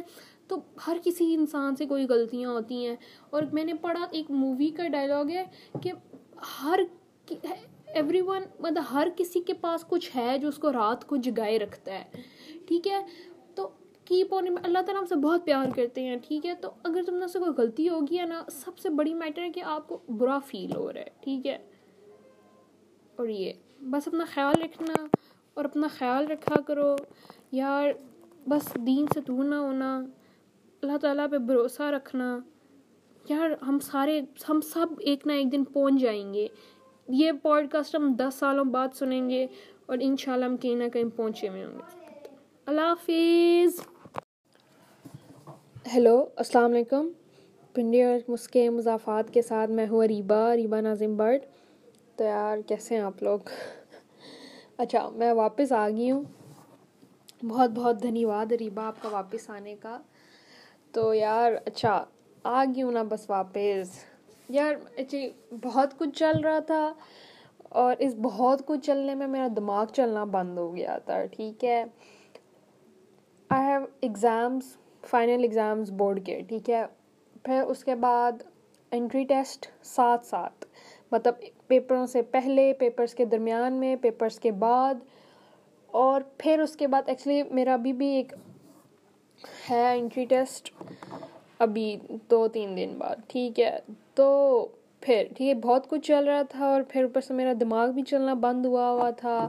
[0.50, 2.96] تو ہر کسی انسان سے کوئی غلطیاں ہوتی ہیں۔
[3.30, 5.44] اور میں نے پڑھا، ایک مووی کا ڈائلاگ ہے
[5.82, 5.92] کہ
[6.62, 6.80] ہر
[7.86, 11.58] ایوری ون مطلب ہر کسی کے پاس کچھ ہے جو اس کو رات کو جگائے
[11.58, 12.04] رکھتا ہے۔
[12.66, 13.06] ٹھیک ہے؟
[13.54, 13.68] تو
[14.04, 17.14] کیپ آن اللہ تعالیٰ ہم سے بہت پیار کرتے ہیں، ٹھیک ہے؟ تو اگر تم
[17.14, 19.98] نے سے کوئی غلطی ہوگی ہے نا، سب سے بڑی میٹر ہے کہ آپ کو
[20.08, 21.58] برا فیل ہو رہا ہے، ٹھیک ہے؟
[23.16, 25.06] اور یہ، بس اپنا خیال رکھنا
[25.54, 26.96] اور اپنا خیال رکھا کرو۔
[27.52, 27.84] یار،
[28.48, 30.02] بس دین سے دور نہ ہونا۔
[30.82, 32.38] اللہ تعالیٰ پہ بھروسہ رکھنا۔
[33.28, 36.46] یار، ہم سارے، ہم سب ایک نہ ایک دن پہنچ جائیں گے۔
[37.08, 39.46] یہ پوڈ کاسٹ ہم دس سالوں بعد سنیں گے
[39.86, 41.98] اور ان شاء اللہ ہم کہیں نہ کہیں پہنچے ہوئے ہوں گے۔
[42.66, 43.80] اللہ حافظ۔
[45.94, 47.08] ہیلو السلام علیکم۔
[47.72, 51.40] پنڈی اور مسکے مضافات کے ساتھ میں ہوں ریبا ریبا ناظم برڈ
[52.16, 53.38] تو یار، کیسے ہیں آپ لوگ؟
[54.76, 56.22] اچھا میں واپس آ گئی ہوں۔
[57.42, 59.98] بہت بہت دھنیہ واد ریبا آپ کا واپس آنے کا۔
[60.94, 62.04] تو یار اچھا
[62.44, 63.98] آ گئی ہوں نا بس واپس؟
[64.48, 65.28] یار اچھی
[65.62, 66.92] بہت کچھ چل رہا تھا
[67.68, 71.84] اور اس بہت کچھ چلنے میں میرا دماغ چلنا بند ہو گیا تھا، ٹھیک ہے؟
[73.50, 74.76] I have exams
[75.10, 76.84] final exams board کے، ٹھیک ہے؟
[77.42, 78.42] پھر اس کے بعد
[78.92, 80.64] انٹری ٹیسٹ ساتھ ساتھ
[81.12, 81.34] مطلب
[81.66, 84.94] پیپروں سے پہلے پیپرس کے درمیان میں پیپرس کے بعد
[85.90, 88.32] اور پھر اس کے بعد ایکچولی میرا ابھی بھی ایک
[89.70, 90.74] ہے انٹری ٹیسٹ
[91.58, 91.96] ابھی
[92.30, 93.78] دو تین دن بعد، ٹھیک ہے۔
[94.14, 94.68] تو
[95.00, 98.02] پھر، ٹھیک ہے، بہت کچھ چل رہا تھا اور پھر اوپر سے میرا دماغ بھی
[98.02, 99.48] چلنا بند ہوا ہوا تھا۔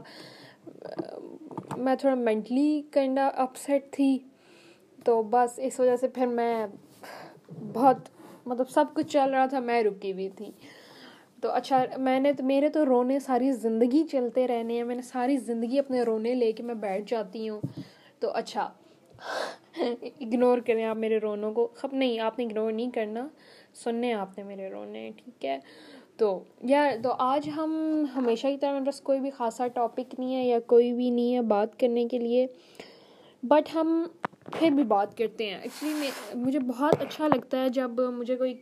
[1.76, 4.18] میں تھوڑا مینٹلی کائنڈا اپسیٹ تھی۔
[5.04, 6.66] تو بس اس وجہ سے پھر میں
[7.72, 7.96] بہت
[8.46, 10.50] مطلب سب کچھ چل رہا تھا، میں رکی ہوئی تھی۔
[11.40, 15.02] تو اچھا میں نے تو، میرے تو رونے ساری زندگی چلتے رہنے ہیں۔ میں نے
[15.02, 17.60] ساری زندگی اپنے رونے لے کے میں بیٹھ جاتی ہوں۔
[18.18, 18.72] تو اچھا
[20.02, 23.28] اگنور کریں آپ میرے رونوں کو۔ خب نہیں، آپ نے اگنور نہیں کرنا۔
[23.74, 25.58] سننے آپ نے میرے رونے ٹھیک ہے۔
[26.16, 30.44] تو، یا تو آج ہم ہمیشہ کی طرح بس کوئی بھی خاصا ٹاپک نہیں ہے
[30.44, 32.46] یا کوئی بھی نہیں ہے بات کرنے کے لیے۔
[33.42, 34.04] بٹ ہم
[34.52, 38.54] پھر بھی بات کرتے ہیں۔ ایکچولی میں، مجھے بہت اچھا لگتا ہے جب مجھے کوئی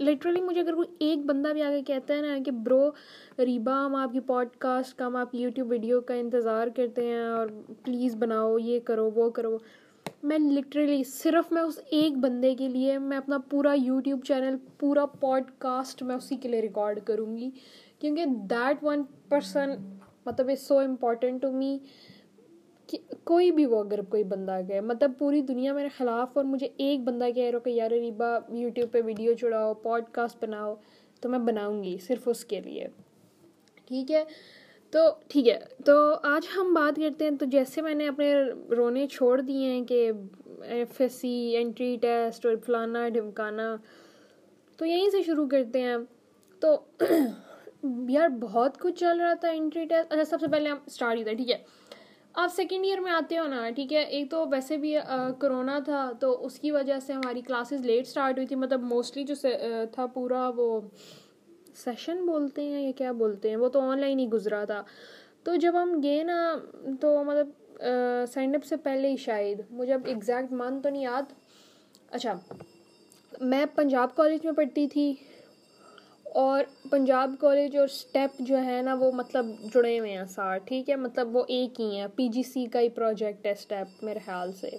[0.00, 2.90] لٹرلی مجھے اگر کوئی ایک بندہ بھی آگے کہتا ہے نا کہ برو
[3.38, 7.04] ریبا ہم آپ کی پوڈ کاسٹ کا ہم آپ کی یوٹیوب ویڈیو کا انتظار کرتے
[7.04, 7.48] ہیں اور
[7.84, 9.58] پلیز بناؤ، یہ کرو، وہ کرو۔
[10.26, 15.06] میں لٹرلی صرف میں اس ایک بندے کے لیے میں اپنا پورا یوٹیوب چینل پورا
[15.06, 17.50] پوڈ کاسٹ میں اسی کے لیے ریکارڈ کروں گی
[17.98, 19.74] کیونکہ دیٹ ون پرسن
[20.26, 21.78] مطلب از سو امپورٹنٹ ٹو می
[22.86, 26.68] کہ کوئی بھی وہ اگر کوئی بندہ گئے مطلب پوری دنیا میرے خلاف اور مجھے
[26.76, 30.74] ایک بندہ کہہ رہا کہ یار ریبا یوٹیوب پہ ویڈیو چڑھاؤ پوڈ کاسٹ بناؤ،
[31.20, 32.86] تو میں بناؤں گی صرف اس کے لیے۔
[33.86, 34.24] ٹھیک ہے؟
[34.96, 38.34] تو ٹھیک ہے، تو آج ہم بات کرتے ہیں، تو جیسے میں نے اپنے
[38.76, 40.10] رونے چھوڑ دیے ہیں کہ
[40.62, 43.76] F S C entry test اور فلانا ڈھمکانا،
[44.78, 45.96] تو یہیں سے شروع کرتے ہیں
[46.62, 46.76] تو
[48.08, 51.24] یار بہت کچھ چل رہا تھا انٹری ٹیسٹ اچھا سب سے پہلے ہم اسٹارٹ ہی
[51.24, 51.58] تھا ٹھیک ہے۔
[52.34, 54.96] آپ سیکنڈ ایئر میں آتے ہو نا، ٹھیک ہے۔ ایک تو ویسے بھی
[55.38, 59.24] کرونا تھا، تو اس کی وجہ سے ہماری کلاسز لیٹ اسٹارٹ ہوئی تھی۔ مطلب موسٹلی
[59.24, 59.34] جو
[59.92, 60.80] تھا پورا وہ
[61.76, 64.82] سیشن بولتے ہیں یا کیا بولتے ہیں؟ وہ تو آن لائن ہی گزرا تھا۔
[65.42, 66.58] تو جب ہم گئے نا،
[67.00, 67.48] تو مطلب
[68.28, 71.32] سائن اپ سے پہلے ہی شاید۔ مجھے اب ایگزیکٹ مان تو نہیں یاد۔
[72.10, 72.38] اچھا
[73.40, 75.14] میں پنجاب کالج میں پڑھتی تھی۔
[76.24, 80.90] اور پنجاب کالج اور اسٹیپ جو ہے نا، وہ مطلب جڑے ہوئے ہیں ساتھ، ٹھیک
[80.90, 84.18] ہے؟ مطلب وہ ایک ہی ہیں۔ پی جی سی کا ہی پروجیکٹ ہے اسٹیپ میرے
[84.24, 84.70] خیال سے۔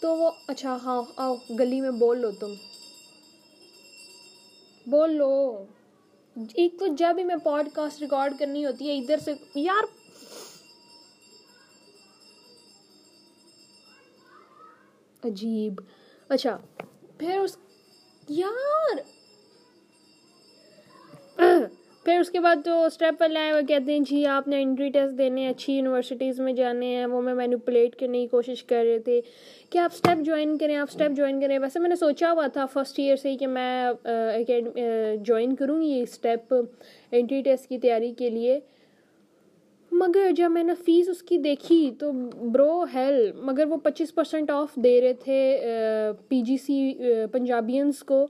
[0.00, 2.52] تو وہ اچھا ہاں آؤ، گلی میں بول لو تم۔
[4.86, 5.64] بول لو۔
[6.36, 9.84] ایک تو جب بھی میں پوڈ کاسٹ ریکارڈ کرنی ہوتی ہے، ادھر سے یار!
[15.24, 15.80] عجیب۔
[16.28, 16.56] اچھا
[17.18, 17.56] پھر اس
[18.28, 18.98] یار!
[22.04, 24.88] پھر اس کے بعد جو اسٹیپ پر لائے وہ کہتے ہیں جی آپ نے انٹری
[24.90, 28.84] ٹیسٹ دینے ہیں، اچھی یونیورسٹیز میں جانے ہیں، وہ میں مینوپولیٹ کرنے کی کوشش کر
[28.86, 29.20] رہے تھے۔
[29.70, 32.66] کہ آپ اسٹیپ جوائن کریں، آپ اسٹیپ جوائن کریں۔ ویسے میں نے سوچا ہوا تھا
[32.66, 33.92] فرسٹ ایئر سے ہی کہ میں
[35.24, 36.54] جوائن کروں گی اسٹیپ
[37.10, 38.60] انٹری ٹیسٹ کی تیاری کے لیے۔
[39.92, 42.12] مگر جب میں نے فیس اس کی دیکھی تو
[42.52, 45.58] برو ہیل مگر وہ پچیس پرسینٹ آف دے رہے تھے
[46.28, 46.94] پی جی سی
[47.32, 48.26] پنجابینس کو۔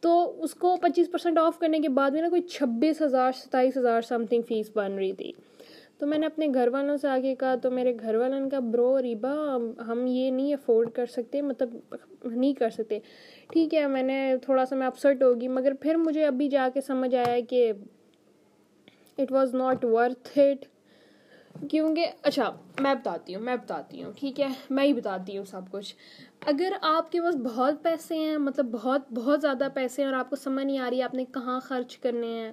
[0.00, 3.76] تو اس کو پچیس پرسینٹ آف کرنے کے بعد میں نا کوئی چھبیس ہزار، ستائیس
[3.76, 5.32] ہزار سم تھنگ فیس بن رہی تھی۔
[5.98, 9.02] تو میں نے اپنے گھر والوں سے آگے کہا، تو میرے گھر والوں کا برو
[9.02, 9.56] ریبا،
[9.88, 12.98] ہم یہ نہیں افورڈ کر سکتے مطلب نہیں کر سکتے۔
[13.50, 16.80] ٹھیک ہے، میں نے تھوڑا سا، میں اپسٹ ہوگی مگر پھر مجھے ابھی جا کے
[16.80, 17.72] سمجھ آیا کہ
[19.18, 20.66] it was not worth it
[21.70, 25.62] کیونکہ اچھا میں بتاتی ہوں، میں بتاتی ہوں، ٹھیک ہے، میں ہی بتاتی ہوں سب
[25.70, 25.94] کچھ۔
[26.46, 30.30] اگر آپ کے پاس بہت پیسے ہیں مطلب بہت بہت زیادہ پیسے ہیں اور آپ
[30.30, 32.52] کو سمجھ نہیں آ رہی آپ نے کہاں خرچ کرنے ہیں،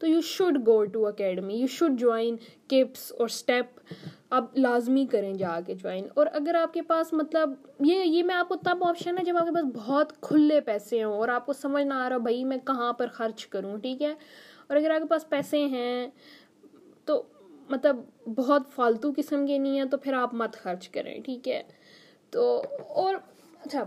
[0.00, 2.36] تو you should go to academy you should join
[2.68, 3.94] KIPS اور اسٹیپ
[4.30, 8.34] آپ لازمی کریں جا کے جوائن اور اگر آپ کے پاس مطلب یہ یہ میں
[8.34, 11.46] آپ کو تب آپشن ہے جب آپ کے پاس بہت کھلے پیسے ہوں اور آپ
[11.46, 14.14] کو سمجھ نہ آ رہا بھائی میں کہاں پر خرچ کروں، ٹھیک ہے؟
[14.68, 16.08] اور اگر آپ کے پاس پیسے ہیں،
[17.04, 17.22] تو
[17.68, 17.96] مطلب
[18.36, 21.62] بہت فالتو قسم کے نہیں ہیں، تو پھر آپ مت خرچ کریں، ٹھیک ہے؟
[22.36, 22.62] تو
[23.02, 23.14] اور
[23.64, 23.82] اچھا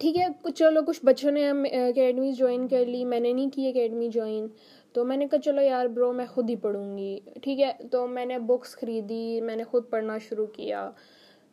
[0.00, 3.68] ٹھیک ہے، کچھ چلو، کچھ بچوں نے اکیڈمیز جوائن کر لی، میں نے نہیں کی
[3.68, 4.46] اکیڈمی جوائن
[4.94, 8.06] تو میں نے کہا چلو یار برو میں خود ہی پڑھوں گی ٹھیک ہے، تو
[8.06, 10.90] میں نے بکس خریدی، میں نے خود پڑھنا شروع کیا،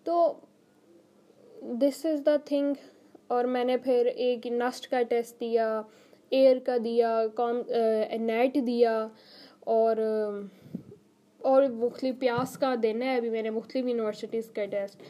[0.06, 0.34] تو
[1.82, 2.74] دس از دا تھنگ
[3.28, 5.82] اور میں نے پھر ایک نسٹ کا ٹیسٹ دیا
[6.32, 7.62] ایئر کا دیا، کام
[8.22, 9.08] نیٹ دیا،
[9.62, 9.98] اور
[11.42, 15.02] اور مختلف پیاس کا دینا ہے، ابھی میں نے مختلف یونیورسٹیز کا ٹیسٹ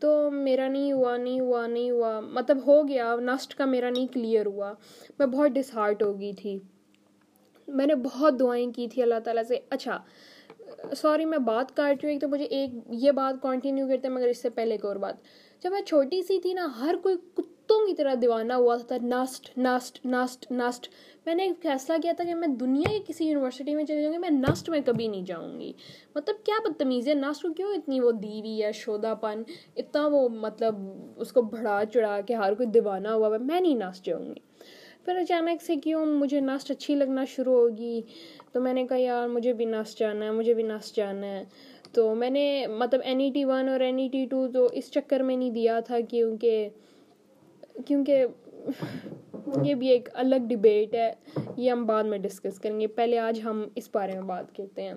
[0.00, 4.06] تو میرا نہیں ہوا نہیں ہوا نہیں ہوا۔ مطلب ہو گیا نسٹ کا میرا نہیں
[4.06, 4.72] کلیئر ہوا۔
[5.18, 6.58] میں بہت ڈس ہارٹ ہو گئی تھی۔
[7.68, 10.02] میں نے بہت دعائیں کی تھی اللہ تعالیٰ سے۔ اچھا
[10.96, 14.14] سوری، میں بات کاٹ رہی ہوں۔ ایک تو مجھے ایک یہ بات کنٹینیو کرتے ہیں
[14.14, 15.14] مگر اس سے پہلے ایک اور بات۔
[15.62, 17.16] جب میں چھوٹی سی تھی نا، ہر کوئی
[17.64, 20.88] کتوں کی طرح دیوانہ ہوا تھا نسٹ نسٹ نسٹ نسٹ
[21.26, 24.12] میں نے ایک فیصلہ کیا تھا کہ میں دنیا کی کسی یونیورسٹی میں چلی جاؤں
[24.12, 25.72] گی، میں نسٹ میں کبھی نہیں جاؤں گی۔
[26.14, 29.42] مطلب کیا بدتمیزی ہے؟ نسٹ کو کیوں اتنی وہ دیوی ہے شودہ پن،
[29.76, 30.74] اتنا وہ مطلب
[31.16, 34.40] اس کو بڑھا چڑھا کے ہر کوئی دیوانہ ہوا ہے میں نہیں نسٹ جاؤں گی۔
[35.04, 38.02] پھر اچانک سے کیوں مجھے نسٹ اچھی لگنا شروع ہوگی؟
[38.52, 41.44] تو میں نے کہا، یار، مجھے بھی نسٹ جانا ہے، مجھے بھی نسٹ جانا ہے۔
[41.92, 44.90] تو میں نے مطلب این ای ٹی ون اور این ای ٹی ٹو تو اس
[44.90, 46.68] چکر میں نہیں دیا تھا کیونکہ
[47.86, 48.24] کیونکہ
[49.62, 51.12] یہ بھی ایک الگ ڈبیٹ ہے،
[51.56, 54.82] یہ ہم بعد میں ڈسکس کریں گے۔ پہلے آج ہم اس بارے میں بات کرتے
[54.82, 54.94] ہیں۔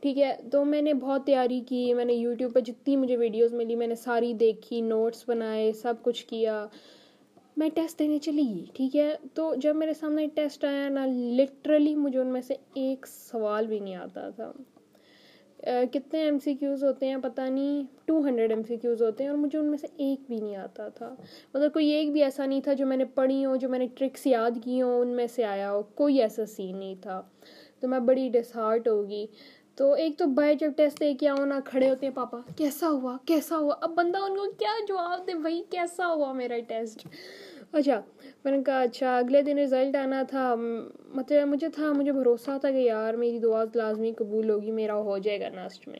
[0.00, 3.52] ٹھیک ہے، تو میں نے بہت تیاری کی، میں نے یوٹیوب پہ جتنی مجھے ویڈیوز
[3.52, 6.66] ملی، میں نے ساری دیکھی نوٹس بنائے، سب کچھ کیا۔
[7.56, 11.94] میں ٹیسٹ دینے چلی گئی، ٹھیک ہے۔ تو جب میرے سامنے ٹیسٹ آیا نا لٹرلی
[11.94, 14.52] مجھے ان میں سے ایک سوال بھی نہیں آتا تھا۔
[15.64, 19.30] کتنے ایم سی کیوز ہوتے ہیں پتہ نہیں two hundred M C Qs ہوتے ہیں
[19.30, 21.14] اور مجھے ان میں سے ایک بھی نہیں آتا تھا۔
[21.54, 23.86] مطلب کوئی ایک بھی ایسا نہیں تھا جو میں نے پڑھی ہو، جو میں نے
[23.94, 27.22] ٹرکس یاد کی ہوں، ان میں سے آیا ہو۔ کوئی ایسا سین نہیں تھا۔
[27.80, 29.26] تو میں بڑی ڈس ہارٹ ہوگی
[29.74, 32.88] تو ایک تو بھائی جب ٹیسٹ دے کے آؤ نا، کھڑے ہوتے ہیں پاپا، کیسا
[32.88, 37.06] ہوا؟ کیسا ہوا؟ اب بندہ ان کو کیا جواب دے؟ بھائی، کیسا ہوا میرا ٹیسٹ
[37.72, 38.00] اچھا
[38.48, 40.54] میں نے کہا اچھا اگلے دن رزلٹ آنا تھا
[41.14, 45.18] مطلب مجھے تھا، مجھے بھروسہ تھا کہ یار میری دعا لازمی قبول ہوگی، میرا ہو
[45.18, 45.98] جائے گا ناسٹ میں۔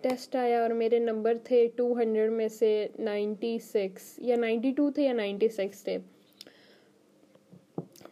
[0.00, 4.90] ٹیسٹ آیا اور میرے نمبر تھے ٹو ہنڈریڈ میں سے نائنٹی سکس یا نائنٹی ٹو
[4.90, 5.98] تھے یا نائنٹی سکس تھے۔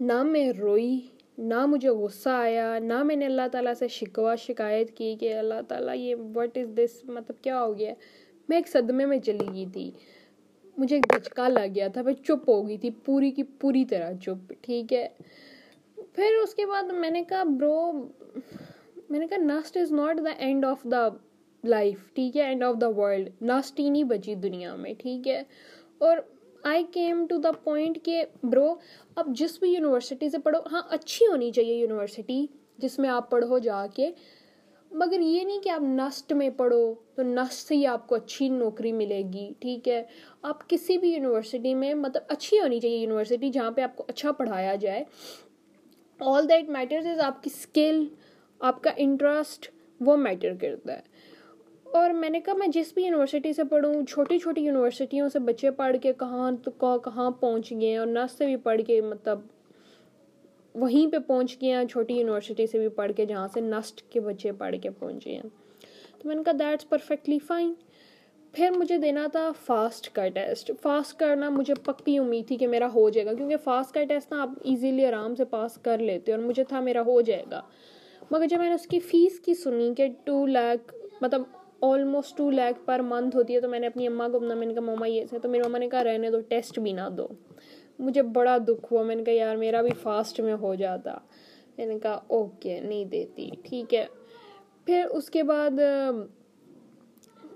[0.00, 1.00] نہ میں روئی،
[1.38, 5.60] نہ مجھے غصہ آیا، نہ میں نے اللہ تعالیٰ سے شکوہ، شکایت کی کہ اللہ
[5.68, 7.94] تعالیٰ، یہ وٹ از دس مطلب کیا ہو گیا؟
[8.48, 9.90] میں ایک صدمے میں چلی گئی تھی۔
[10.78, 14.12] مجھے ایک دھچکا لگ گیا تھا، میں چپ ہو گئی تھی، پوری کی پوری طرح
[14.22, 15.08] چپ، ٹھیک ہے۔
[16.12, 17.92] پھر اس کے بعد میں نے کہا، برو،
[19.10, 21.08] میں نے کہا NUST is not the end of the
[21.64, 25.42] life, ٹھیک ہے، end of the world NUST ہی نہیں بچی دنیا میں، ٹھیک ہے۔
[25.98, 26.18] اور
[26.62, 28.74] I came to the point کہ، برو،
[29.14, 32.46] اب جس بھی یونیورسٹی سے پڑھو ہاں اچھی ہونی چاہیے یونیورسٹی
[32.78, 34.10] جس میں آپ پڑھو جا کے۔
[34.94, 38.48] مگر یہ نہیں کہ آپ نسٹ میں پڑھو تو نسٹ سے ہی آپ کو اچھی
[38.48, 40.02] نوکری ملے گی، ٹھیک ہے؟
[40.42, 44.32] آپ کسی بھی یونیورسٹی میں مطلب اچھی ہونی چاہیے یونیورسٹی جہاں پہ آپ کو اچھا
[44.32, 45.04] پڑھایا جائے۔
[46.20, 48.04] آل دیٹ میٹرز از آپ کی اسکل
[48.58, 51.00] آپ کا انٹرسٹ وہ میٹر کرتا ہے۔
[51.84, 55.70] اور میں نے کہا، میں جس بھی یونیورسٹی سے پڑھوں، چھوٹی چھوٹی یونیورسٹیوں سے بچے
[55.70, 59.38] پڑھ کے کہاں تو کہاں پہنچ گئے ہیں اور نس سے بھی پڑھ کے مطلب
[60.74, 64.20] وہیں پہ پہنچ گئے ہیں، چھوٹی یونیورسٹی سے بھی پڑھ کے، جہاں سے نسٹ کے
[64.20, 65.42] بچے پڑھ کے پہنچے ہیں۔
[66.18, 67.72] تو میں نے کہا دیٹس پرفیکٹلی فائن
[68.54, 72.88] پھر مجھے دینا تھا فاسٹ کا ٹیسٹ فاسٹ کرنا مجھے پکی امید تھی کہ میرا
[72.94, 76.32] ہو جائے گا، کیونکہ فاسٹ کا ٹیسٹ نا آپ ایزیلی آرام سے پاس کر لیتے
[76.32, 77.60] اور مجھے تھا میرا ہو جائے گا۔
[78.30, 81.42] مگر جب میں نے اس کی فیس کی سنی کہ ٹو لیک مطلب
[81.80, 84.66] almost two lakh per month ہوتی ہے، تو میں نے اپنی اماں کو اپنا میں
[84.66, 87.08] نے کہا مما یہ سے تو میری مما نے کہا، رہنے دو ٹیسٹ بھی نہ
[87.16, 87.28] دو۔
[87.98, 91.18] مجھے بڑا دکھ ہوا، میں نے کہا، یار، میرا بھی فاسٹ میں ہو جاتا.
[91.78, 94.06] میں نے کہا اوکے نہیں دیتی، ٹھیک ہے۔
[94.84, 95.80] پھر اس کے بعد،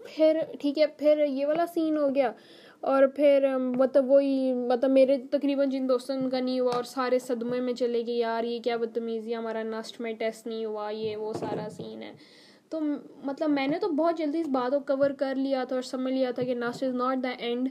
[0.04, 2.32] پھر، ٹھیک ہے، پھر یہ والا سین ہو گیا۔
[2.80, 7.60] اور پھر مطلب وہی مطلب میرے تقریباً جن دوستوں کا نہیں ہوا اور سارے صدمے
[7.60, 11.32] میں چلے گئے، یار، یہ کیا بدتمیزی ہمارا نسٹ میں ٹیسٹ نہیں ہوا، یہ وہ
[11.32, 12.12] سارا سین ہے۔
[12.68, 12.80] تو
[13.24, 16.14] مطلب میں نے تو بہت جلدی اس بات کو کور کر لیا تھا اور سمجھ
[16.14, 17.68] لیا تھا کہ نسٹ از ناٹ دا اینڈ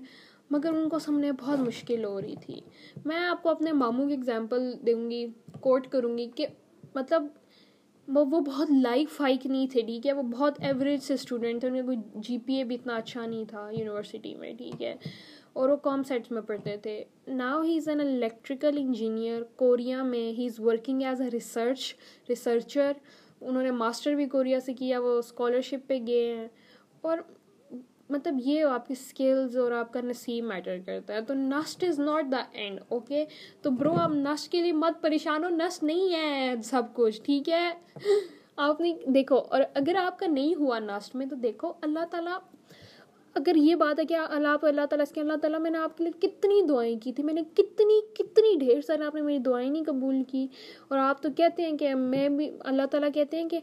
[0.50, 2.62] مگر ان کو سمجھنے بہت مشکل ہو رہی تھی۔
[3.06, 5.28] میں آپ کو اپنے ماموں کی اگزامپل دوں گی
[5.62, 6.48] کوٹ کروں گی کہ
[6.96, 7.24] مطلب
[8.08, 11.68] وہ وہ بہت لائک فائک نہیں تھے، ٹھیک ہے؟ وہ بہت ایوریج سے اسٹوڈنٹ تھے،
[11.68, 14.96] ان کا کوئی جی پی اے بھی اتنا اچھا نہیں تھا یونیورسٹی میں، ٹھیک ہے؟
[15.54, 20.32] اور وہ کام سیٹس میں پڑھتے تھے۔ Now he is an electrical engineer Korea میں
[20.32, 21.96] he is working as a research
[22.30, 22.92] researcher
[23.42, 26.48] انہوں نے ماسٹر بھی کوریا سے کیا، وہ اسکالرشپ پہ گئے ہیں۔
[27.02, 27.18] اور
[28.10, 32.00] مطلب یہ آپ کی اسکلز اور آپ کا نصیب میٹر کرتا ہے۔ تو NUST is
[32.00, 33.26] not the end okay
[33.62, 37.50] تو برو آپ نسٹ کے لیے مت پریشان ہو۔ نسٹ نہیں ہے سب کچھ، ٹھیک
[37.50, 37.72] ہے؟
[38.58, 42.38] آپ نے دیکھو، اور اگر آپ کا نہیں ہوا نسٹ میں، تو دیکھو اللہ تعالیٰ،
[43.36, 45.98] اگر یہ بات ہے کہ اللہ اللہ تعالیٰ اس کے، اللہ تعالیٰ میں نے آپ
[45.98, 49.38] کے لیے کتنی دعائیں کی تھی، میں نے کتنی کتنی ڈھیر سارے آپ نے میری
[49.38, 50.48] دعائیں نہیں قبول کی۔
[50.88, 53.60] اور آپ تو کہتے ہیں کہ میں بھی، اللہ تعالیٰ کہتے ہیں کہ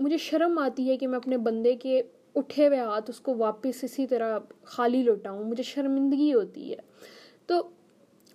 [0.00, 2.02] مجھے شرم آتی ہے کہ میں اپنے بندے کے
[2.34, 6.76] اٹھے ہوئے ہاتھ اس کو واپس اسی طرح خالی لوٹاؤں، مجھے شرمندگی ہوتی ہے۔
[7.46, 7.68] تو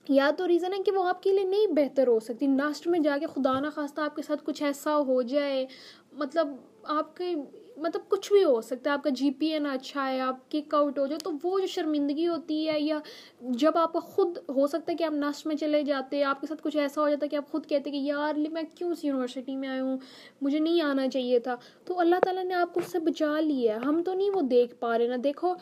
[0.10, 3.00] یا تو ریزن ہے کہ وہ آپ کے لیے نہیں بہتر ہو سکتی لاسٹ میں
[3.00, 5.66] جا کے خدا نہ خواستہ آپ کے ساتھ کچھ ایسا ہو جائے۔
[6.12, 6.48] مطلب
[6.84, 7.36] آپ کے
[7.78, 10.52] مطلب کچھ بھی ہو سکتا ہے۔ آپ کا جی پی اے نہ اچھا ہے، آپ
[10.52, 13.00] کک آؤٹ ہو جائے تو وہ جو شرمندگی ہوتی ہے یا
[13.42, 16.64] جب آپ خود ہو سکتا ہے کہ آپ نسٹ میں چلے جاتے آپ کے ساتھ
[16.64, 19.56] کچھ ایسا ہو جاتا ہے کہ آپ خود کہتے کہ یار، میں کیوں اس یونیورسٹی
[19.56, 19.98] میں آئی ہوں؟
[20.42, 23.76] مجھے نہیں آنا چاہیے تھا۔ تو اللہ تعالیٰ نے آپ کو اس سے بچا لیا
[23.76, 25.54] ہے۔ ہم تو نہیں وہ دیکھ پا رہے نا دیکھو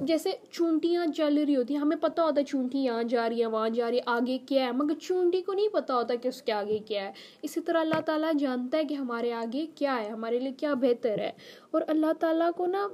[0.00, 3.46] جیسے چونٹیاں چل رہی ہوتی ہیں، ہمیں پتہ ہوتا ہے چونٹی یہاں جا رہی ہے
[3.46, 6.42] وہاں جا رہی ہے آگے کیا ہے؟ مگر چونٹی کو نہیں پتہ ہوتا کہ اس
[6.42, 10.08] کے آگے کیا ہے۔ اسی طرح اللہ تعالیٰ جانتا ہے کہ ہمارے آگے کیا ہے،
[10.08, 11.32] ہمارے لیے کیا بہتر ہے۔
[11.70, 12.88] اور اللہ تعالیٰ کو نا،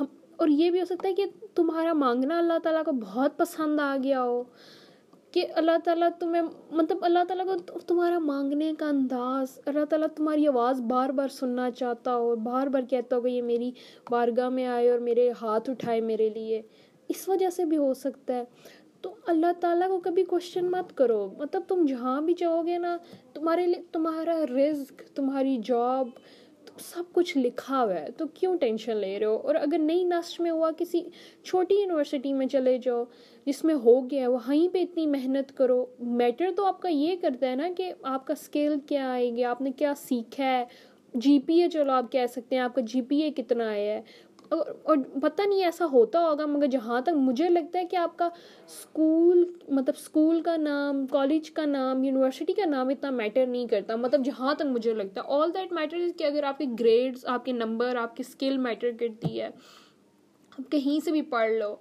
[0.00, 0.04] ہم،
[0.36, 3.96] اور یہ بھی ہو سکتا ہے کہ تمہارا مانگنا اللہ تعالیٰ کو بہت پسند آ
[4.02, 4.42] گیا ہو۔
[5.36, 10.46] کہ اللہ تعالیٰ تمہیں مطلب اللہ تعالیٰ کو تمہارا مانگنے کا انداز، اللہ تعالیٰ تمہاری
[10.46, 13.70] آواز بار بار سننا چاہتا ہو، بار بار کہتا ہو کہ یہ میری
[14.10, 16.62] بارگاہ میں آئے اور میرے ہاتھ اٹھائے میرے لیے۔
[17.08, 18.44] اس وجہ سے بھی ہو سکتا ہے۔
[19.00, 22.96] تو اللہ تعالیٰ کو کبھی کوشچن مت کرو۔ مطلب تم جہاں بھی چاہو گے نا،
[23.34, 26.08] تمہارے لیے تمہارا رزق، تمہاری جاب
[26.78, 30.40] سب کچھ لکھا ہوا ہے، تو کیوں ٹینشن لے رہے ہو؟ اور اگر نئی نسٹ
[30.40, 31.00] میں ہوا، کسی
[31.44, 33.04] چھوٹی یونیورسٹی میں چلے جاؤ،
[33.46, 37.50] جس میں ہو گیا وہیں پہ اتنی محنت کرو۔ میٹر تو آپ کا یہ کرتا
[37.50, 40.64] ہے نا کہ آپ کا اسکل کیا آئے گا آپ نے کیا سیکھا ہے۔
[41.14, 43.94] جی پی اے چلو آپ کہہ سکتے ہیں، آپ کا جی پی اے کتنا آیا
[43.94, 44.00] ہے۔
[44.50, 48.28] اور پتہ نہیں ایسا ہوتا ہوگا، مگر جہاں تک مجھے لگتا ہے کہ آپ کا
[48.66, 53.96] اسکول مطلب اسکول کا نام، کالج کا نام، یونیورسٹی کا نام اتنا میٹر نہیں کرتا
[53.96, 57.24] مطلب جہاں تک مجھے لگتا ہے۔ آل دیٹ میٹر از کہ اگر آپ کے گریڈس
[57.26, 61.74] آپ کے نمبر آپ کی اسکل میٹر کرتی ہے، آپ کہیں سے بھی پڑھ لو،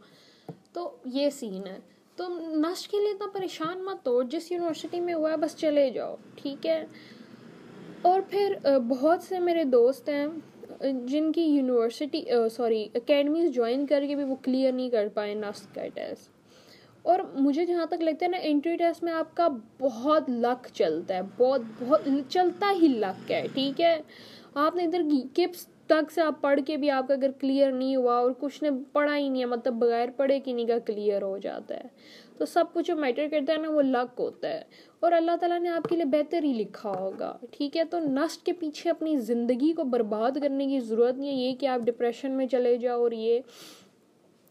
[0.73, 1.78] تو یہ سین ہے۔
[2.15, 5.89] تو نسٹ کے لیے اتنا پریشان مت ہو، جس یونیورسٹی میں ہوا ہے، بس چلے
[5.89, 6.86] جاؤ، ٹھیک ہے؟
[8.01, 8.56] اور پھر
[8.88, 10.28] بہت سے میرے دوست ہیں
[11.06, 15.76] جن کی یونیورسٹی سوری، اکیڈمیز جوائن کر کے بھی وہ کلیئر نہیں کر پائے نسٹ
[15.76, 16.30] کا ٹیسٹ
[17.02, 19.48] اور مجھے جہاں تک لگتا ہے نا انٹری ٹیسٹ میں آپ کا
[19.80, 23.98] بہت لک چلتا ہے، بہت بہت، چلتا ہی لک ہے، ٹھیک ہے؟
[24.56, 25.02] آپ نے ادھر
[25.36, 28.63] کپس تک سے آپ پڑھ کے بھی آپ کا اگر کلیئر نہیں ہوا اور کچھ
[28.63, 31.88] نے پڑھا ہی نہیں ہے مطلب بغیر پڑھے کہ نہیں کا کلیئر ہو جاتا ہے۔
[32.38, 34.62] تو سب کچھ جو میٹر کرتا ہے نا وہ لک ہوتا ہے۔
[35.00, 38.45] اور اللہ تعالیٰ نے آپ کے لیے بہتر ہی لکھا ہوگا، ٹھیک ہے؟ تو نسٹ
[38.45, 42.32] کے پیچھے اپنی زندگی کو برباد کرنے کی ضرورت نہیں ہے۔ یہ کہ آپ ڈپریشن
[42.32, 43.39] میں چلے جاؤ اور یہ۔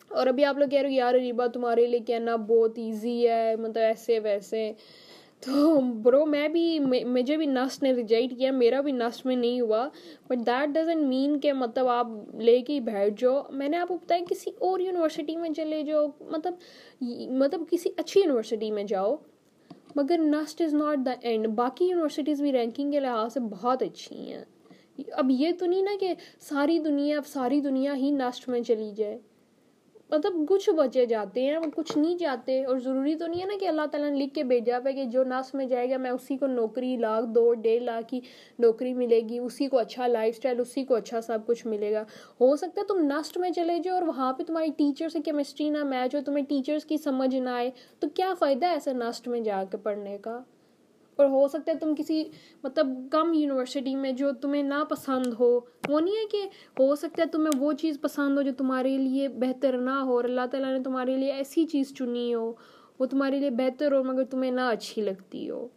[0.09, 3.57] اور ابھی آپ لوگ کہہ رہے ہو، یار ریبا تمہارے لیے کہنا بہت ایزی ہے
[3.57, 4.73] مطلب ایسے ویسے۔
[5.44, 9.61] تو برو میں بھی مجھے بھی نسٹ نے ریجیکٹ کیا، میرا بھی نسٹ میں نہیں
[9.61, 9.88] ہوا
[10.28, 12.07] بٹ دیٹ ڈزنٹ مین کہ مطلب آپ
[12.40, 15.83] لے کے ہی بیٹھ جاؤ۔ میں نے آپ کو بتایا کسی اور یونیورسٹی میں چلے
[15.83, 16.54] جاؤ مطلب
[17.40, 19.14] مطلب کسی اچھی یونیورسٹی میں جاؤ،
[19.96, 24.16] مگر NUST is not the end باقی یونیورسٹیز بھی رینکنگ کے لحاظ سے بہت اچھی
[24.33, 24.44] ہیں۔
[25.12, 28.90] اب یہ تو نہیں نا کہ ساری دنیا اب ساری دنیا ہی نسٹ میں چلی
[28.96, 29.18] جائے۔
[30.14, 33.68] مطلب کچھ بچے جاتے ہیں کچھ نہیں جاتے اور ضروری تو نہیں ہے نا کہ
[33.68, 36.37] اللہ تعالیٰ نے لکھ کے بھیجا پہ کہ جو نس میں جائے گا، میں اسی
[36.37, 38.20] کو نوکری لاکھ، دو، ڈیڑھ لاکھ کی
[38.59, 42.03] نوکری ملے گی، اسی کو اچھا لائف اسٹائل اسی کو اچھا سب کچھ ملے گا۔
[42.40, 45.68] ہو سکتا ہے تم نسٹ میں چلے جاؤ اور وہاں پہ تمہاری ٹیچر سے کیمسٹری
[45.70, 49.29] نہ میچ ہو، تمہیں ٹیچرس کی سمجھ نہ آئے۔ تو کیا فائدہ ہے ایسے نسٹ
[49.29, 50.40] میں جا کے پڑھنے کا؟
[51.16, 52.24] اور ہو سکتا ہے تم کسی
[52.62, 56.42] مطلب کم یونیورسٹی میں جو تمہیں نا پسند ہو۔ وہ نہیں ہے کہ
[56.81, 60.24] ہو سکتا ہے تمہیں وہ چیز پسند ہو جو تمہارے لیے بہتر نہ ہو اور
[60.24, 62.53] اللہ تعالیٰ نے تمہارے لیے ایسی چیز چنی ہو۔
[62.98, 65.68] وہ تمہارے لیے بہتر ہو مگر تمہیں نہ اچھی لگتی ہو۔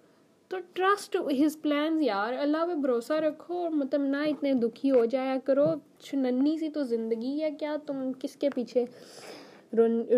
[0.47, 5.06] تو ٹرسٹ ہز پلانز یار۔ اللہ پہ بھروسہ رکھو اور مطلب نہ اتنے دکھی ہو
[5.06, 5.65] جایا کرو۔
[6.13, 8.86] ننی سی تو زندگی ہے۔ کیا تم کس کے پیچھے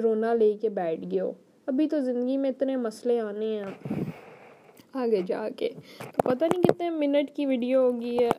[0.04, 1.32] رونا لے کے بیٹھ گئے ہو؟
[1.66, 4.04] ابھی تو زندگی میں اتنے مسئلے آنے ہیں۔
[4.94, 5.70] آگے جا کے۔
[6.00, 8.30] تو پتہ نہیں کتنے منٹ کی ویڈیو ہوگی ہے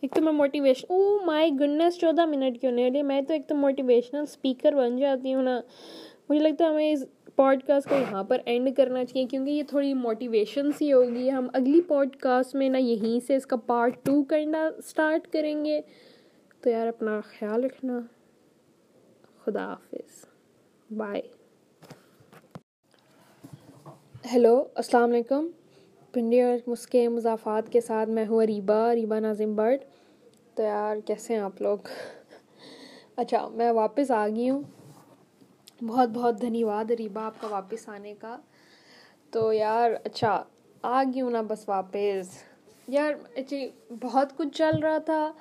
[0.00, 3.54] ایک تو میں موٹیویشن او مائی گڈنس چودہ منٹ کیوں نہیں میں تو ایک تو
[3.54, 5.60] موٹیویشنل اسپیکر بن جاتی ہوں نا۔
[6.28, 7.04] مجھے لگتا ہے ہمیں اس
[7.36, 11.48] پوڈ کاسٹ کو یہاں پر اینڈ کرنا چاہیے، کیونکہ یہ تھوڑی موٹیویشن سی ہوگی۔ ہم
[11.52, 15.80] اگلی پوڈ کاسٹ میں نا یہیں سے اس کا پارٹ ٹو کرنا اسٹارٹ کریں گے۔
[16.60, 18.00] تو یار اپنا خیال رکھنا۔
[19.44, 20.24] خدا حافظ۔
[20.96, 21.22] بائے
[24.24, 25.46] ہیلو، السلام علیکم۔
[26.12, 29.80] پنڈی اور مسکے مضافات کے ساتھ میں ہوں ریبا ریبا ناظم برڈ۔
[30.54, 31.78] تو یار، کیسے ہیں آپ لوگ؟
[33.16, 34.62] اچھا میں واپس آ گئی ہوں۔
[35.84, 38.36] بہت بہت دھنیہ واد ریبا آپ کا واپس آنے کا۔
[39.30, 40.44] تو یار اچھا
[40.82, 42.42] آ گئی ہوں نا بس واپس۔
[42.88, 43.68] یار اچھی
[44.00, 45.32] بہت کچھ چل رہا تھا۔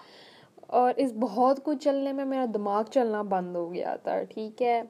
[0.67, 4.81] اور اس بہت کچھ چلنے میں میرا دماغ چلنا بند ہو گیا تھا، ٹھیک ہے۔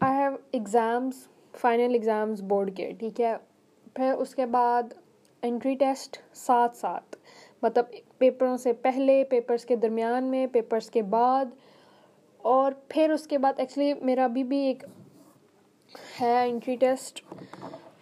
[0.00, 3.34] I have exams final exams board کے، ٹھیک ہے؟
[3.96, 4.92] پھر اس کے بعد
[5.42, 7.16] انٹری ٹیسٹ ساتھ ساتھ
[7.62, 7.84] مطلب
[8.18, 11.54] پیپروں سے پہلے پیپرس کے درمیان میں پیپرس کے بعد،
[12.40, 14.84] اور پھر اس کے بعد ایکچولی میرا ابھی بھی ایک
[16.20, 17.20] ہے انٹری ٹیسٹ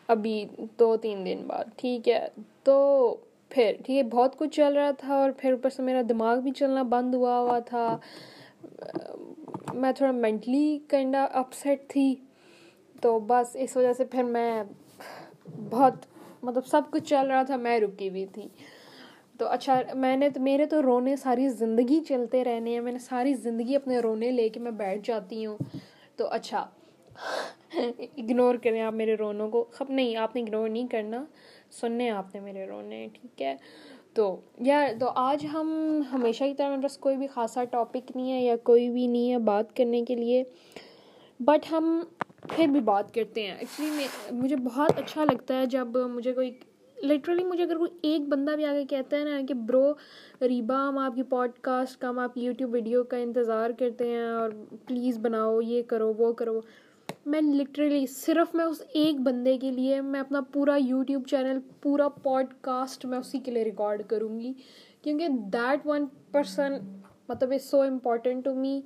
[0.09, 0.45] ابھی
[0.79, 2.27] دو تین دن بعد، ٹھیک ہے؟
[2.63, 2.77] تو
[3.49, 6.51] پھر، ٹھیک ہے، بہت کچھ چل رہا تھا، اور پھر اوپر سے میرا دماغ بھی
[6.51, 7.97] چلنا بند ہوا ہوا تھا۔
[9.75, 12.15] میں تھوڑا مینٹلی کائنڈا اپسیٹ تھی۔
[13.01, 14.63] تو بس اس وجہ سے پھر میں
[15.71, 15.95] بہت
[16.43, 18.49] مطلب سب کچھ چل رہا تھا، میں رکی ہوئی تھی۔
[19.39, 22.99] تو اچھا میں نے تو، میرے تو رونے ساری زندگی چلتے رہنے ہیں۔ میں نے
[22.99, 25.59] ساری زندگی اپنے رونے لے کے میں بیٹھ جاتی ہوں۔
[26.17, 26.69] تو اچھا
[28.17, 31.25] اگنور کریں آپ میرے رونوں کو۔ خب، نہیں، آپ نے اگنور نہیں کرنا۔
[31.71, 33.57] سننے آپ نے میرے رونے، ٹھیک ہے۔
[34.15, 38.33] تو، یا تو آج ہم ہمیشہ کی طرح میرے پاس کوئی بھی خاصا ٹاپک نہیں
[38.33, 40.45] ہے یا کوئی بھی نہیں ہے بات کرنے کے لیے۔
[41.41, 42.01] بٹ ہم
[42.49, 46.51] پھر بھی بات کرتے ہیں۔ ایکچولی میں مجھے بہت اچھا لگتا ہے جب مجھے کوئی
[46.97, 49.93] لٹرلی مجھے اگر کوئی ایک بندہ بھی آگے کہتا ہے نا کہ برو
[50.41, 54.09] ریبا، ہم آپ کی پوڈ کاسٹ کا ہم آپ کی یوٹیوب ویڈیو کا انتظار کرتے
[54.09, 54.51] ہیں اور
[54.87, 56.61] پلیز بناؤ، یہ کرو، وہ کرو۔
[57.27, 62.09] میں لٹرلی صرف میں اس ایک بندے کے لیے میں اپنا پورا یوٹیوب چینل پورا
[62.09, 64.53] پوڈ کاسٹ میں اسی کے لیے ریکارڈ کروں گی۔
[65.03, 66.73] کیونکہ دیٹ ون پرسن
[67.29, 68.81] مطلب از سو امپورٹنٹ ٹو می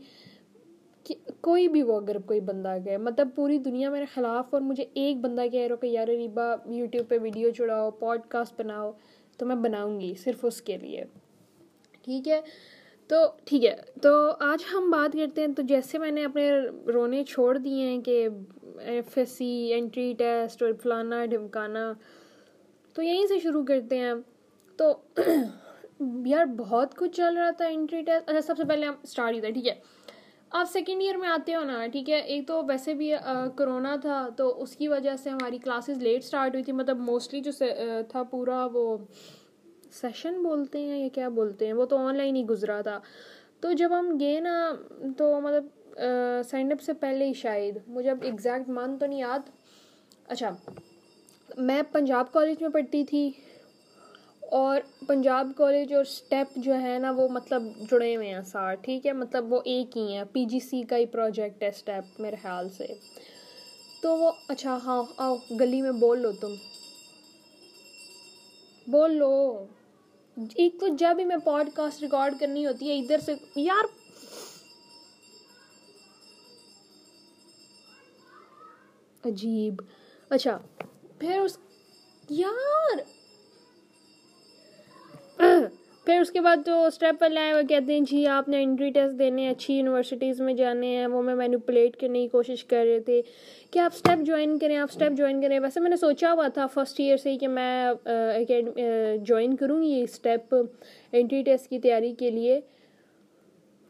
[1.05, 4.85] کہ کوئی بھی وہ اگر کوئی بندہ گئے مطلب پوری دنیا میرے خلاف اور مجھے
[4.95, 8.93] ایک بندہ کہہ رہا کہ یار ریبا یوٹیوب پہ ویڈیو چڑھاؤ پوڈ کاسٹ بناؤ،
[9.39, 11.05] تو میں بناؤں گی صرف اس کے لیے۔
[12.03, 12.41] ٹھیک ہے؟
[13.09, 16.51] تو ٹھیک ہے، تو آج ہم بات کرتے ہیں، تو جیسے میں نے اپنے
[16.95, 18.29] رونے چھوڑ دیے ہیں کہ
[18.79, 21.93] F S C entry test اور فلانا ڈھمکانا،
[22.95, 24.15] تو یہیں سے شروع کرتے ہیں۔
[24.77, 24.95] تو
[26.27, 29.41] یار بہت کچھ چل رہا تھا انٹری ٹیسٹ۔ اچھا سب سے پہلے ہم اسٹارٹ ہی
[29.41, 29.75] تھا ٹھیک ہے۔
[30.59, 33.11] آپ سیکنڈ ایئر میں آتے ہو نا، ٹھیک ہے؟ ایک تو ویسے بھی
[33.57, 37.41] کرونا تھا تو اس کی وجہ سے ہماری کلاسز لیٹ اسٹارٹ ہوئی تھی۔ مطلب موسٹلی
[37.41, 37.51] جو
[38.09, 38.97] تھا پورا وہ
[39.93, 42.99] سیشن بولتے ہیں یا کیا بولتے ہیں؟ وہ تو آن لائن ہی گزرا تھا۔
[43.61, 44.55] تو جب ہم گئے نا،
[45.19, 45.99] تو مطلب
[46.51, 49.51] سائن اپ سے پہلے ہی شاید۔ مجھے اب ایگزیکٹ مان تو نہیں یاد۔
[50.29, 50.51] اچھا
[51.57, 53.31] میں پنجاب کالج میں پڑھتی تھی۔
[54.57, 59.07] اور پنجاب کالج اور اسٹیپ جو ہے نا وہ مطلب جڑے ہوئے ہیں ساتھ، ٹھیک
[59.07, 62.37] ہے؟ مطلب وہ ایک ہی ہیں، پی جی سی کا ہی پروجیکٹ ہے اسٹیپ میرے
[62.43, 62.87] خیال سے۔
[64.03, 66.55] تو وہ اچھا ہاں آؤ، گلی میں بول لو تم۔
[68.87, 69.67] بول لو۔
[70.55, 73.85] ایک تو جب ہی میں پوڈ کاسٹ ریکارڈ کرنی ہوتی ہے، ادھر سے، یار۔
[79.27, 79.83] عجیب۔
[80.29, 80.59] اچھا
[81.19, 81.59] پھر اس،
[82.31, 83.24] یار۔
[85.39, 88.91] پھر اس کے بعد جو اسٹیپ پہ لائے وہ کہتے ہیں جی آپ نے انٹری
[88.91, 92.85] ٹیسٹ دینے ہیں، اچھی یونیورسٹیز میں جانے ہیں، وہ میں مینوپولیٹ کرنے کی کوشش کر
[92.89, 93.23] رہے تھے۔
[93.71, 96.67] کہ آپ اسٹیپ جوائن کریں، آپ اسٹیپ جوائن کریں۔ ویسے میں نے سوچا ہوا تھا
[96.67, 97.93] فرسٹ ایئر سے ہی کہ میں
[99.17, 100.55] جوائن کروں گی اسٹیپ
[101.13, 102.61] انٹری ٹیسٹ کی تیاری کے لیے۔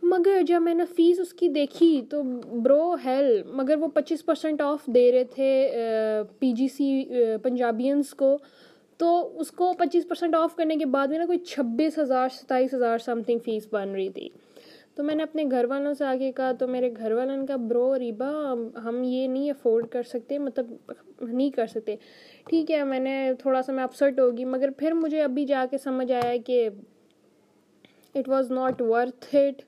[0.02, 2.22] مگر جب میں نے فیس اس کی دیکھی تو
[2.62, 5.68] برو ہیل مگر وہ پچیس پرسینٹ آف دے رہے تھے
[6.38, 7.04] پی جی سی
[7.42, 8.38] پنجابینس کو۔
[8.96, 12.74] تو اس کو پچیس پرسینٹ آف کرنے کے بعد میں نا کوئی چھبیس ہزار، ستائیس
[12.74, 14.28] ہزار سم تھنگ فیس بن رہی تھی۔
[14.94, 17.98] تو میں نے اپنے گھر والوں سے آگے کہا، تو میرے گھر والوں کا برو
[17.98, 18.30] ریبا،
[18.84, 21.96] ہم یہ نہیں افورڈ کر سکتے مطلب نہیں کر سکتے۔
[22.46, 25.78] ٹھیک ہے، میں نے تھوڑا سا، میں اپسٹ ہوگی مگر پھر مجھے ابھی جا کے
[25.78, 26.68] سمجھ آیا کہ
[28.14, 29.62] it was not worth it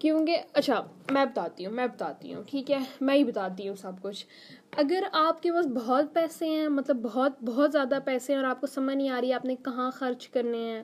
[0.00, 3.92] کیونکہ اچھا میں بتاتی ہوں، میں بتاتی ہوں، ٹھیک ہے، میں ہی بتاتی ہوں سب
[4.02, 4.26] کچھ۔
[4.72, 8.60] اگر آپ کے پاس بہت پیسے ہیں مطلب بہت بہت زیادہ پیسے ہیں اور آپ
[8.60, 10.82] کو سمجھ نہیں آ رہی آپ نے کہاں خرچ کرنے ہیں،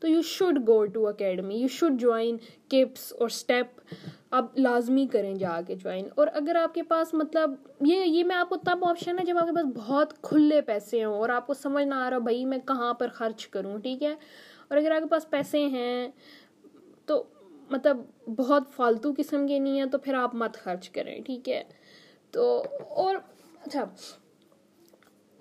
[0.00, 2.36] تو you should go to academy you should join
[2.68, 3.80] KIPS اور اسٹیپ
[4.30, 8.36] آپ لازمی کریں جا کے جوائن اور اگر آپ کے پاس مطلب یہ یہ میں
[8.36, 11.46] آپ کو تب آپشن ہے جب آپ کے پاس بہت کھلے پیسے ہوں اور آپ
[11.46, 14.14] کو سمجھ نہ آ رہا بھائی میں کہاں پر خرچ کروں، ٹھیک ہے؟
[14.68, 16.08] اور اگر آپ کے پاس پیسے ہیں،
[17.06, 17.22] تو
[17.70, 17.96] مطلب
[18.36, 21.62] بہت فالتو قسم کے نہیں ہیں، تو پھر آپ مت خرچ کریں، ٹھیک ہے؟
[22.34, 22.62] تو
[22.96, 23.16] اور
[23.66, 23.84] اچھا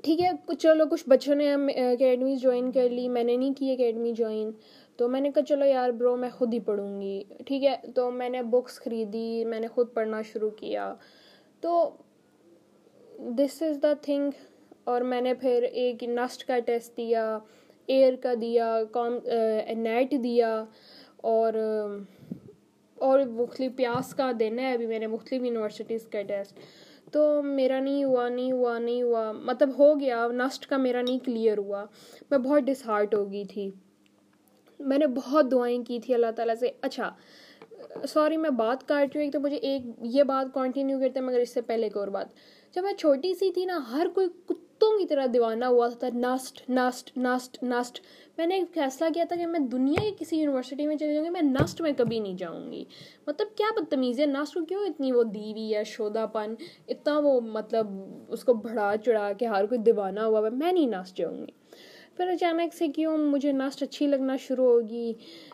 [0.04, 0.30] ٹھیک ہے
[0.60, 4.52] چلو، کچھ بچوں نے اکیڈمیز جوائن کر لی، میں نے نہیں کی اکیڈمی جوائن
[5.00, 8.10] تو میں نے کہا چلو یار برو میں خود ہی پڑھوں گی ٹھیک ہے، تو
[8.12, 10.94] میں نے بکس خریدی، میں نے خود پڑھنا شروع کیا،
[11.64, 11.90] تو
[13.38, 14.30] دس از دا تھنگ
[14.84, 17.38] اور میں نے پھر ایک نسٹ کا ٹیسٹ دیا
[17.88, 19.18] ایئر کا دیا، کام
[19.78, 20.64] نیٹ دیا،
[21.18, 21.54] اور
[23.00, 26.60] اور مختلف پیاس کا دینا ہے، ابھی میں نے مختلف یونیورسٹیز کا ٹیسٹ
[27.12, 29.32] تو میرا نہیں ہوا نہیں ہوا نہیں ہوا.
[29.32, 31.86] مطلب ہو گیا نسٹ کا میرا نہیں کلیئر ہوا.
[32.32, 33.70] میں بہت ڈس ہارٹ ہو گئی تھی.
[34.80, 36.72] میں نے بہت دعائیں کی تھی اللہ تعالیٰ سے.
[36.82, 37.10] اچھا
[38.08, 39.82] سوری میں بات کاٹ رہی ہوں، ایک تو مجھے ایک
[40.16, 42.34] یہ بات کنٹینیو کرتے مگر اس سے پہلے ایک اور بات.
[42.76, 44.28] جب میں چھوٹی سی تھی نا، ہر کوئی
[44.78, 48.02] کتوں کی طرح دیوانہ ہوا تھا نسٹ نسٹ نسٹ نسٹ
[48.38, 51.26] میں نے ایک فیصلہ کیا تھا کہ میں دنیا کی کسی یونیورسٹی میں چلی جاؤں
[51.26, 52.84] گی، میں نسٹ میں کبھی نہیں جاؤں گی۔
[53.28, 56.54] مطلب کیا بدتمیزی ہے؟ نسٹ کو کیوں اتنی وہ دیوی ہے شودا پن،
[56.88, 57.88] اتنا وہ مطلب
[58.28, 61.52] اس کو بڑھا چڑھا کے ہر کوئی دیوانہ ہوا ہے، میں نہیں نسٹ جاؤں گی۔
[62.18, 65.14] پھر اچانک سے کیوں مجھے نسٹ اچھی لگنا شروع ہوگی؟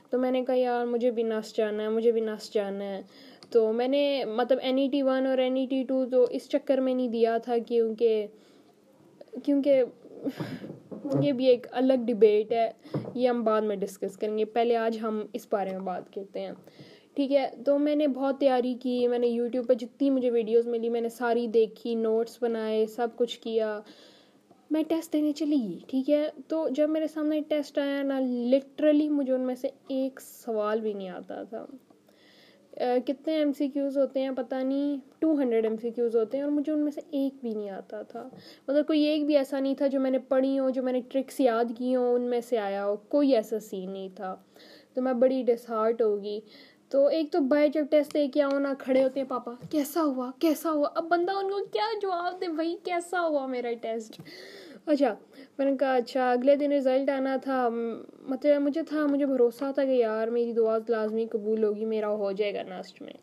[0.09, 3.01] تو میں نے کہا، یار، مجھے بھی نس جانا ہے، مجھے بھی نس جانا ہے۔
[3.49, 6.49] تو میں نے مطلب این ای ٹی ون اور این ای ٹی ٹو تو اس
[6.49, 8.27] چکر میں نہیں دیا تھا کیونکہ
[9.43, 9.83] کیونکہ
[11.21, 12.71] یہ بھی ایک الگ ڈبیٹ ہے،
[13.15, 16.39] یہ ہم بعد میں ڈسکس کریں گے۔ پہلے آج ہم اس بارے میں بات کرتے
[16.39, 16.51] ہیں۔
[17.13, 20.67] ٹھیک ہے، تو میں نے بہت تیاری کی، میں نے یوٹیوب پہ جتنی مجھے ویڈیوز
[20.67, 23.81] ملی، میں نے ساری دیکھی نوٹس بنائے، سب کچھ کیا۔
[24.71, 29.09] میں ٹیسٹ دینے چلی گئی، ٹھیک ہے۔ تو جب میرے سامنے ٹیسٹ آیا نا لٹرلی
[29.09, 31.65] مجھے ان میں سے ایک سوال بھی نہیں آتا تھا۔
[32.77, 36.43] کتنے ایم سی کیوز ہوتے ہیں پتہ نہیں two hundred M C Qs ہوتے ہیں
[36.43, 38.29] اور مجھے ان میں سے ایک بھی نہیں آتا تھا۔
[38.67, 41.01] مطلب کوئی ایک بھی ایسا نہیں تھا جو میں نے پڑھی ہو، جو میں نے
[41.09, 44.35] ٹرکس یاد کی ہوں، ان میں سے آیا ہو۔ کوئی ایسا سین نہیں تھا۔
[44.93, 46.39] تو میں بڑی ڈس ہارٹ ہوگی۔
[46.89, 50.03] تو ایک تو بھائی جب ٹیسٹ دے کے آؤ نا کھڑے ہوتے ہیں، پاپا، کیسا
[50.03, 54.21] ہوا؟ کیسا ہوا؟ اب بندہ ان کو کیا جواب دے؟ بھائی کیسا ہوا میرا ٹیسٹ
[54.85, 55.15] اچھا
[55.57, 57.69] میں نے کہا اچھا اگلے دن رزلٹ آنا تھا
[58.21, 62.31] مطلب مجھے تھا، مجھے بھروسہ تھا کہ یار میری دعا لازمی قبول ہوگی، میرا ہو
[62.31, 63.13] جائے گا ناسٹ میں۔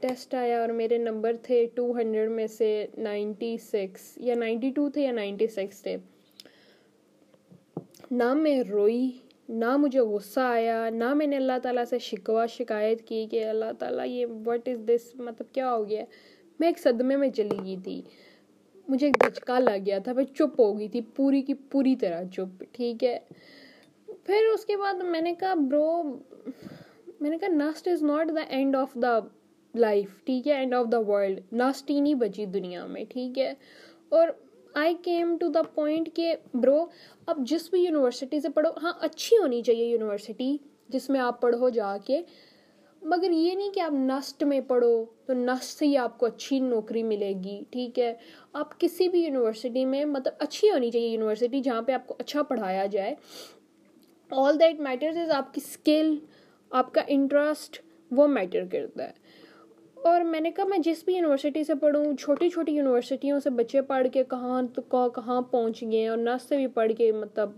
[0.00, 4.90] ٹیسٹ آیا اور میرے نمبر تھے ٹو ہنڈریڈ میں سے نائنٹی سکس یا نائنٹی ٹو
[4.90, 5.96] تھے یا نائنٹی سکس تھے۔
[8.10, 9.10] نہ میں روئی،
[9.48, 13.72] نہ مجھے غصہ آیا، نہ میں نے اللہ تعالیٰ سے شکوا شکایت کی کہ اللہ
[13.78, 16.04] تعالیٰ، یہ وٹ از دس مطلب کیا ہو گیا؟
[16.60, 18.02] میں ایک صدمے میں چلی گئی تھی۔
[18.88, 22.22] مجھے ایک دھچکا لگ گیا تھا، میں چپ ہو گئی تھی، پوری کی پوری طرح
[22.32, 23.18] چپ، ٹھیک ہے۔
[24.06, 26.02] پھر اس کے بعد میں نے کہا، برو،
[27.20, 29.18] میں نے کہا، NUST is not the end of the
[29.74, 33.54] life, ٹھیک ہے، and of the world, NUST ہی نہیں بچی دنیا میں، ٹھیک ہے۔
[34.08, 34.28] اور
[34.74, 36.86] I came to the point کہ، برو،
[37.26, 40.56] اب جس بھی یونیورسٹی سے پڑھو ہاں اچھی ہونی چاہیے یونیورسٹی
[40.88, 42.22] جس میں آپ پڑھو جا کے۔
[43.02, 46.60] مگر یہ نہیں کہ آپ نسٹ میں پڑھو تو نسٹ سے ہی آپ کو اچھی
[46.60, 48.14] نوکری ملے گی، ٹھیک ہے۔
[48.56, 52.42] آپ کسی بھی یونیورسٹی میں مطلب اچھی ہونی چاہیے یونیورسٹی جہاں پہ آپ کو اچھا
[52.42, 53.14] پڑھایا جائے۔
[54.30, 56.14] آل دیٹ میٹرز از آپ کی اسکل
[56.70, 57.80] آپ کا انٹرسٹ
[58.10, 59.12] وہ میٹر کرتا ہے۔
[59.94, 63.82] اور میں نے کہا، میں جس بھی یونیورسٹی سے پڑھوں، چھوٹی چھوٹی یونیورسٹیوں سے بچے
[63.82, 67.50] پڑھ کے کہاں تو کہاں پہنچ گئے ہیں اور نس سے بھی پڑھ کے مطلب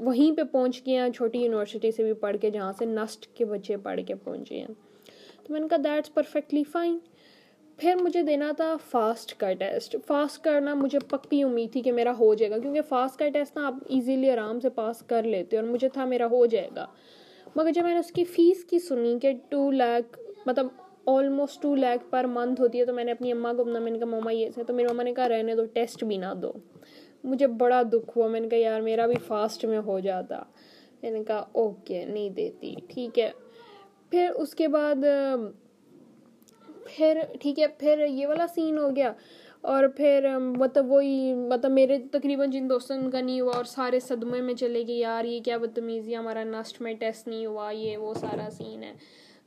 [0.00, 3.44] وہیں پہ پہنچ گئے ہیں، چھوٹی یونیورسٹی سے بھی پڑھ کے، جہاں سے نسٹ کے
[3.44, 4.74] بچے پڑھ کے پہنچے ہیں۔
[5.42, 6.98] تو میں نے کہا دیٹس پرفیکٹلی فائن
[7.80, 12.12] پھر مجھے دینا تھا فاسٹ کا ٹیسٹ فاسٹ کرنا مجھے پکی امید تھی کہ میرا
[12.18, 15.56] ہو جائے گا، کیونکہ فاسٹ کا ٹیسٹ نا آپ ایزیلی آرام سے پاس کر لیتے
[15.56, 16.86] اور مجھے تھا میرا ہو جائے گا۔
[17.56, 20.16] مگر جب میں نے اس کی فیس کی سنی کہ ٹو لیک
[20.46, 20.66] مطلب
[21.06, 23.90] almost two lakh per month ہوتی ہے، تو میں نے اپنی اماں کو اپنا میں
[23.90, 26.34] نے کہا مما یہ سے تو میری مما نے کہا، رہنے دو ٹیسٹ بھی نہ
[26.42, 26.52] دو۔
[27.24, 30.42] مجھے بڑا دکھ ہوا، میں نے کہا، یار، میرا بھی فاسٹ میں ہو جاتا۔
[31.02, 33.30] میں نے کہا اوکے نہیں دیتی۔ ٹھیک ہے۔
[34.10, 35.04] پھر اس کے بعد
[36.96, 39.12] پھر، ٹھیک ہے، پھر یہ والا سین ہو گیا۔
[39.60, 44.40] اور پھر مطلب وہی مطلب میرے تقریباً جن دوستوں کا نہیں ہوا اور سارے صدمے
[44.40, 48.14] میں چلے گئے، یار، یہ کیا بدتمیزی ہمارا نسٹ میں ٹیسٹ نہیں ہوا، یہ وہ
[48.14, 48.92] سارا سین ہے۔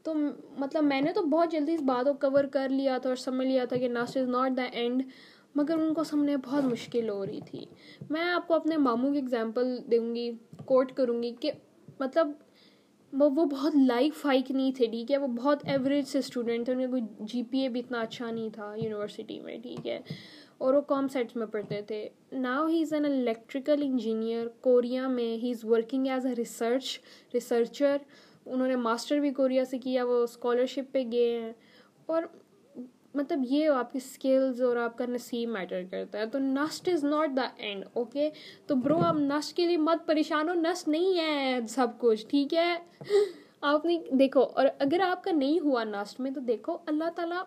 [0.04, 0.14] تو
[0.58, 3.48] مطلب میں نے تو بہت جلدی اس بات کو کور کر لیا تھا اور سمجھ
[3.48, 5.04] لیا تھا کہ نسٹ از ناٹ دا اینڈ
[5.56, 7.66] مگر ان کو سمجھنے بہت مشکل ہو رہی تھی۔
[8.10, 10.32] میں آپ کو اپنے ماموں کی اگزامپل دوں گی
[10.66, 11.52] کوٹ کروں گی کہ
[12.00, 12.32] مطلب
[13.20, 16.74] وہ وہ بہت لائک فائک نہیں تھے، ٹھیک ہے؟ وہ بہت ایوریج سے اسٹوڈنٹ تھے،
[16.74, 20.00] ان کا کوئی جی پی اے بھی اتنا اچھا نہیں تھا یونیورسٹی میں، ٹھیک ہے؟
[20.58, 25.38] اور وہ کام سیٹس میں پڑھتے تھے۔ Now he is an electrical engineer Korea میں
[25.38, 27.00] he is working as a research
[27.34, 27.98] researcher
[28.46, 31.54] انہوں نے ماسٹر بھی کوریا سے کیا، وہ اسکالرشپ پہ گئے ہیں۔
[32.06, 32.24] اور
[33.14, 37.04] مطلب یہ آپ کی اسکلز اور آپ کا نصیب میٹر کرتا ہے۔ تو NUST is
[37.04, 38.30] not the end okay
[38.68, 42.54] تو برو آپ نسٹ کے لیے مت پریشان ہو۔ نسٹ نہیں ہے سب کچھ، ٹھیک
[42.54, 42.78] ہے؟
[43.62, 47.44] آپ نے دیکھو، اور اگر آپ کا نہیں ہوا نسٹ میں، تو دیکھو اللہ تعالیٰ،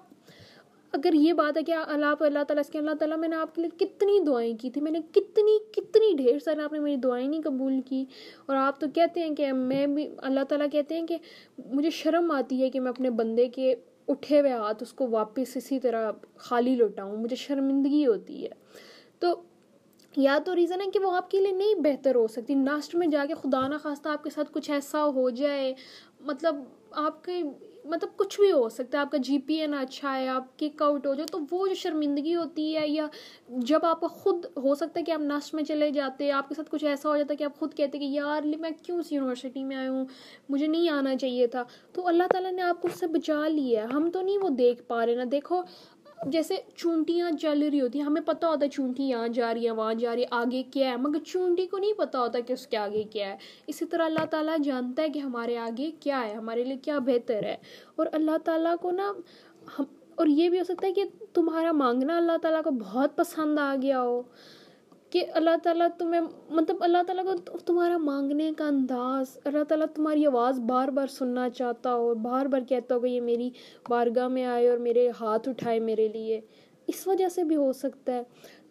[0.92, 3.54] اگر یہ بات ہے کہ اللہ اللہ تعالیٰ اس کے، اللہ تعالیٰ میں نے آپ
[3.54, 6.96] کے لیے کتنی دعائیں کی تھی۔ میں نے کتنی کتنی ڈھیر سارے آپ نے میری
[6.96, 8.04] دعائیں نہیں قبول کی۔
[8.46, 11.16] اور آپ تو کہتے ہیں کہ میں بھی، اللہ تعالیٰ کہتے ہیں کہ
[11.72, 13.74] مجھے شرم آتی ہے کہ میں اپنے بندے کے
[14.08, 18.48] اٹھے ہوئے ہاتھ اس کو واپس اسی طرح خالی لوٹاؤں، مجھے شرمندگی ہوتی ہے۔
[19.18, 19.42] تو
[20.16, 23.06] یا تو ریزن ہے کہ وہ آپ کے لیے نہیں بہتر ہو سکتی لاسٹ میں
[23.06, 25.74] جا کے خدا نخواستہ آپ کے ساتھ کچھ ایسا ہو جائے۔
[26.20, 26.56] مطلب
[26.90, 27.42] آپ کے
[27.86, 30.58] مطلب کچھ بھی ہو سکتا ہے، آپ کا جی پی اے نہ اچھا ہے، آپ
[30.58, 33.06] کک آؤٹ ہو جائے تو وہ جو شرمندگی ہوتی ہے یا
[33.48, 36.54] جب آپ کا خود ہو سکتا ہے کہ آپ نسٹ میں چلے جاتے، آپ کے
[36.54, 39.12] ساتھ کچھ ایسا ہو جاتا ہے کہ آپ خود کہتے کہ یار میں کیوں اس
[39.12, 40.04] یونیورسٹی میں آئی ہوں؟
[40.48, 43.82] مجھے نہیں آنا چاہیے تھا۔ تو اللہ تعالیٰ نے آپ کو اس سے بچا لیا
[43.82, 45.62] ہے۔ ہم تو نہیں وہ دیکھ پا رہے نا دیکھو
[46.24, 49.70] جیسے چونٹیاں چل رہی ہوتی ہیں، ہمیں پتہ ہوتا ہے چونٹی یہاں جا رہی ہے
[49.70, 52.66] وہاں جا رہی ہے آگے کیا ہے؟ مگر چونٹی کو نہیں پتہ ہوتا کہ اس
[52.66, 53.36] کے آگے کیا ہے۔
[53.66, 57.42] اسی طرح اللہ تعالیٰ جانتا ہے کہ ہمارے آگے کیا ہے، ہمارے لیے کیا بہتر
[57.42, 57.56] ہے۔
[57.96, 59.12] اور اللہ تعالیٰ کو نا،
[59.78, 63.58] ہم، اور یہ بھی ہو سکتا ہے کہ تمہارا مانگنا اللہ تعالیٰ کو بہت پسند
[63.58, 64.22] آ گیا ہو۔
[65.10, 70.26] کہ اللہ تعالیٰ تمہیں مطلب اللہ تعالیٰ کو تمہارا مانگنے کا انداز، اللہ تعالیٰ تمہاری
[70.26, 73.50] آواز بار بار سننا چاہتا ہو، بار بار کہتا ہو کہ یہ میری
[73.88, 76.40] بارگاہ میں آئے اور میرے ہاتھ اٹھائے میرے لیے۔
[76.86, 78.22] اس وجہ سے بھی ہو سکتا ہے۔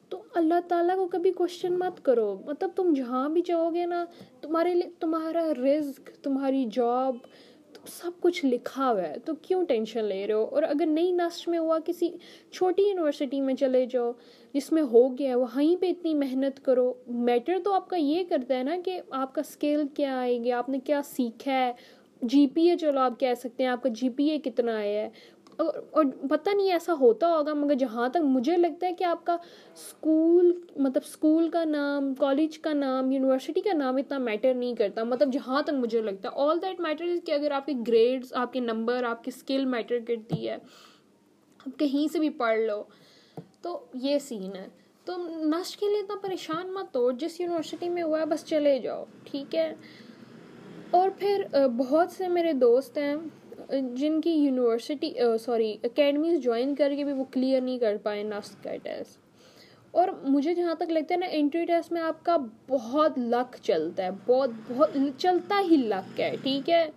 [0.09, 4.05] تو اللہ تعالیٰ کو کبھی کوشچن مت کرو۔ مطلب تم جہاں بھی جاؤ گے نا،
[4.41, 7.15] تمہارے لیے تمہارا رزق، تمہاری جاب
[7.88, 11.47] سب کچھ لکھا ہوا ہے، تو کیوں ٹینشن لے رہے ہو؟ اور اگر نئی نسٹ
[11.47, 12.09] میں ہوا، کسی
[12.51, 14.11] چھوٹی یونیورسٹی میں چلے جاؤ،
[14.53, 18.57] جس میں ہو گیا وہیں پہ اتنی محنت کرو۔ میٹر تو آپ کا یہ کرتا
[18.57, 21.71] ہے نا کہ آپ کا اسکیل کیا آئے گا آپ نے کیا سیکھا ہے۔
[22.21, 25.01] جی پی اے چلو آپ کہہ سکتے ہیں، آپ کا جی پی اے کتنا آیا
[25.01, 25.09] ہے۔
[25.58, 29.34] اور پتہ نہیں ایسا ہوتا ہوگا، مگر جہاں تک مجھے لگتا ہے کہ آپ کا
[29.74, 35.03] اسکول مطلب اسکول کا نام کالج کا نام یونیورسٹی کا نام اتنا میٹر نہیں کرتا۔
[35.03, 38.53] مطلب جہاں تک مجھے لگتا ہے آل دیٹ میٹر کہ اگر آپ کے گریڈس آپ
[38.53, 42.84] کے نمبر آپ کی اسکل میٹر کرتی ہے، آپ کہیں سے بھی پڑھ لو،
[43.62, 44.68] تو یہ سین ہے۔
[45.06, 48.80] تو نسٹ کے لیے اتنا پریشان مت ہو، جس یونیورسٹی میں ہوا ہے، بس چلے
[48.80, 49.76] جاؤ، ٹھیک ہے۔
[50.91, 51.43] اور پھر
[51.78, 53.16] بہت سے میرے دوست ہیں۔
[53.70, 58.63] جن کی یونیورسٹی سوری اکیڈمیز جوائن کر کے بھی وہ کلیئر نہیں کر پائے نسٹ
[58.63, 59.20] کا ٹیسٹ
[59.91, 62.38] اور مجھے جہاں تک لگتا ہے نا انٹری ٹیسٹ میں آپ کا
[62.68, 66.89] بہت لک چلتا ہے، بہت بہت، چلتا ہی لک ہے، ٹھیک ہے؟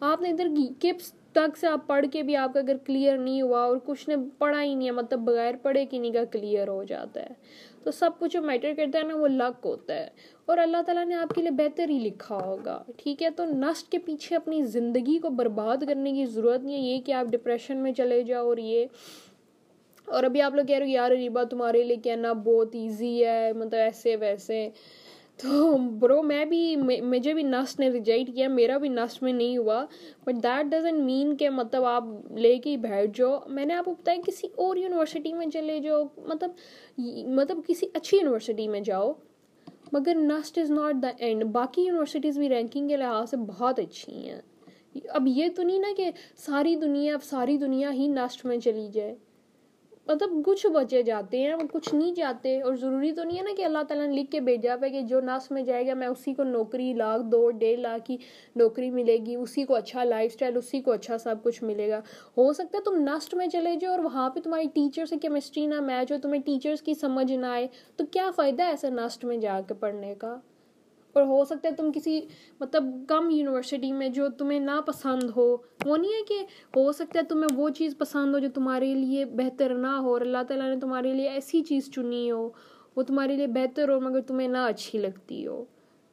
[0.00, 0.48] آپ نے ادھر
[0.80, 4.08] کپس تک سے آپ پڑھ کے بھی آپ کا اگر کلیئر نہیں ہوا اور کچھ
[4.08, 7.34] نے پڑھا ہی نہیں ہے مطلب بغیر پڑھے کہ نہیں کا کلیئر ہو جاتا ہے۔
[7.84, 10.08] تو سب کچھ جو میٹر کرتا ہے نا وہ لک ہوتا ہے۔
[10.46, 13.88] اور اللہ تعالیٰ نے آپ کے لیے بہتر ہی لکھا ہوگا۔ ٹھیک ہے، تو نسٹ
[13.88, 17.76] کے پیچھے اپنی زندگی کو برباد کرنے کی ضرورت نہیں ہے۔ یہ کہ آپ ڈپریشن
[17.76, 18.86] میں چلے جاؤ اور یہ۔
[20.04, 23.52] اور ابھی آپ لوگ کہہ رہے ہو، یار ریبا تمہارے لیے کہنا بہت ایزی ہے
[23.52, 24.68] مطلب ایسے ویسے۔
[25.38, 29.56] تو برو، میں بھی مجھے بھی نسٹ نے ریجیکٹ کیا، میرا بھی نسٹ میں نہیں
[29.56, 29.84] ہوا
[30.24, 32.04] بٹ دیٹ ڈزنٹ مین کہ مطلب آپ
[32.36, 35.78] لے کے ہی بیٹھ جاؤ۔ میں نے آپ کو بتایا کسی اور یونیورسٹی میں چلے
[35.80, 36.50] جاؤ مطلب
[37.28, 39.12] مطلب کسی اچھی یونیورسٹی میں جاؤ،
[39.92, 44.28] مگر NUST is not the end باقی یونیورسٹیز بھی رینکنگ کے لحاظ سے بہت اچھی
[44.28, 44.40] ہیں۔
[45.08, 48.88] اب یہ تو نہیں نا کہ ساری دنیا، اب ساری دنیا ہی نسٹ میں چلی
[48.92, 49.14] جائے۔
[50.08, 53.64] مطلب کچھ بچے جاتے ہیں کچھ نہیں جاتے اور ضروری تو نہیں ہے نا کہ
[53.64, 56.34] اللہ تعالیٰ نے لکھ کے بھیجا پہ کہ جو نس میں جائے گا، میں اسی
[56.34, 58.16] کو نوکری لاکھ، دو، ڈیڑھ لاکھ کی
[58.56, 62.00] نوکری ملے گی، اسی کو اچھا لائف اسٹائل اسی کو اچھا سب کچھ ملے گا۔
[62.36, 65.66] ہو سکتا ہے تم نسٹ میں چلے جاؤ اور وہاں پہ تمہاری ٹیچر سے کیمسٹری
[65.66, 69.24] نہ میچ ہو، تمہیں ٹیچرس کی سمجھ نہ آئے۔ تو کیا فائدہ ہے ایسے نسٹ
[69.24, 70.36] میں جا کے پڑھنے کا؟
[71.12, 72.20] اور ہو سکتا ہے تم کسی
[72.60, 76.38] مطلب کم یونیورسٹی میں جو تمہیں نا پسند ہو۔ وہ نہیں ہے کہ
[76.76, 80.20] ہو سکتا ہے تمہیں وہ چیز پسند ہو جو تمہارے لیے بہتر نہ ہو اور
[80.20, 82.48] اللہ تعالیٰ نے تمہارے لیے ایسی چیز چنی ہو۔
[82.96, 85.64] وہ تمہارے لیے بہتر ہو مگر تمہیں نہ اچھی لگتی ہو۔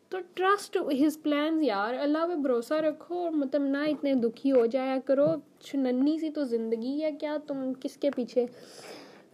[0.10, 4.66] تو ٹرسٹ ہز پلانز یار۔ اللہ پہ بھروسہ رکھو اور مطلب نہ اتنے دکھی ہو
[4.66, 5.26] جایا کرو۔
[5.74, 8.46] ننھی سی تو زندگی ہے۔ کیا تم کس کے پیچھے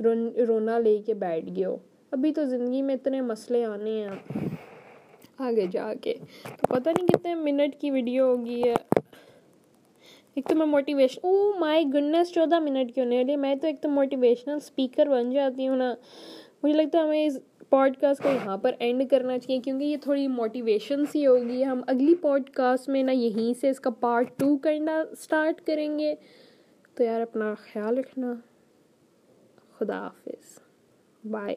[0.04, 1.78] رون رونا لے کے بیٹھ گئے ہو؟
[2.12, 4.55] ابھی تو زندگی میں اتنے مسئلے آنے ہیں۔
[5.38, 6.14] آگے جا کے۔
[6.44, 8.74] تو پتہ نہیں کتنے منٹ کی ویڈیو ہوگی ہے
[10.34, 13.82] ایک تو میں موٹیویشن او مائی گڈنس چودہ منٹ کی ہونے والی میں تو ایک
[13.82, 15.96] تو موٹیویشنل اسپیکر بن جاتی ہوں نا۔
[16.64, 19.98] مجھے لگتا ہے ہمیں اس پوڈ کاسٹ کو یہاں پر اینڈ کرنا چاہیے، کیونکہ یہ
[19.98, 24.40] تھوڑی موٹیویشن سی ہوگی۔ ہم اگلی پوڈ کاسٹ میں نا یہیں سے اس کا پارٹ
[24.40, 26.16] ٹو کرنا اسٹارٹ کریں گے۔
[26.96, 28.34] تو یار اپنا خیال رکھنا۔
[29.78, 30.60] خدا حافظ۔
[31.32, 31.56] بائے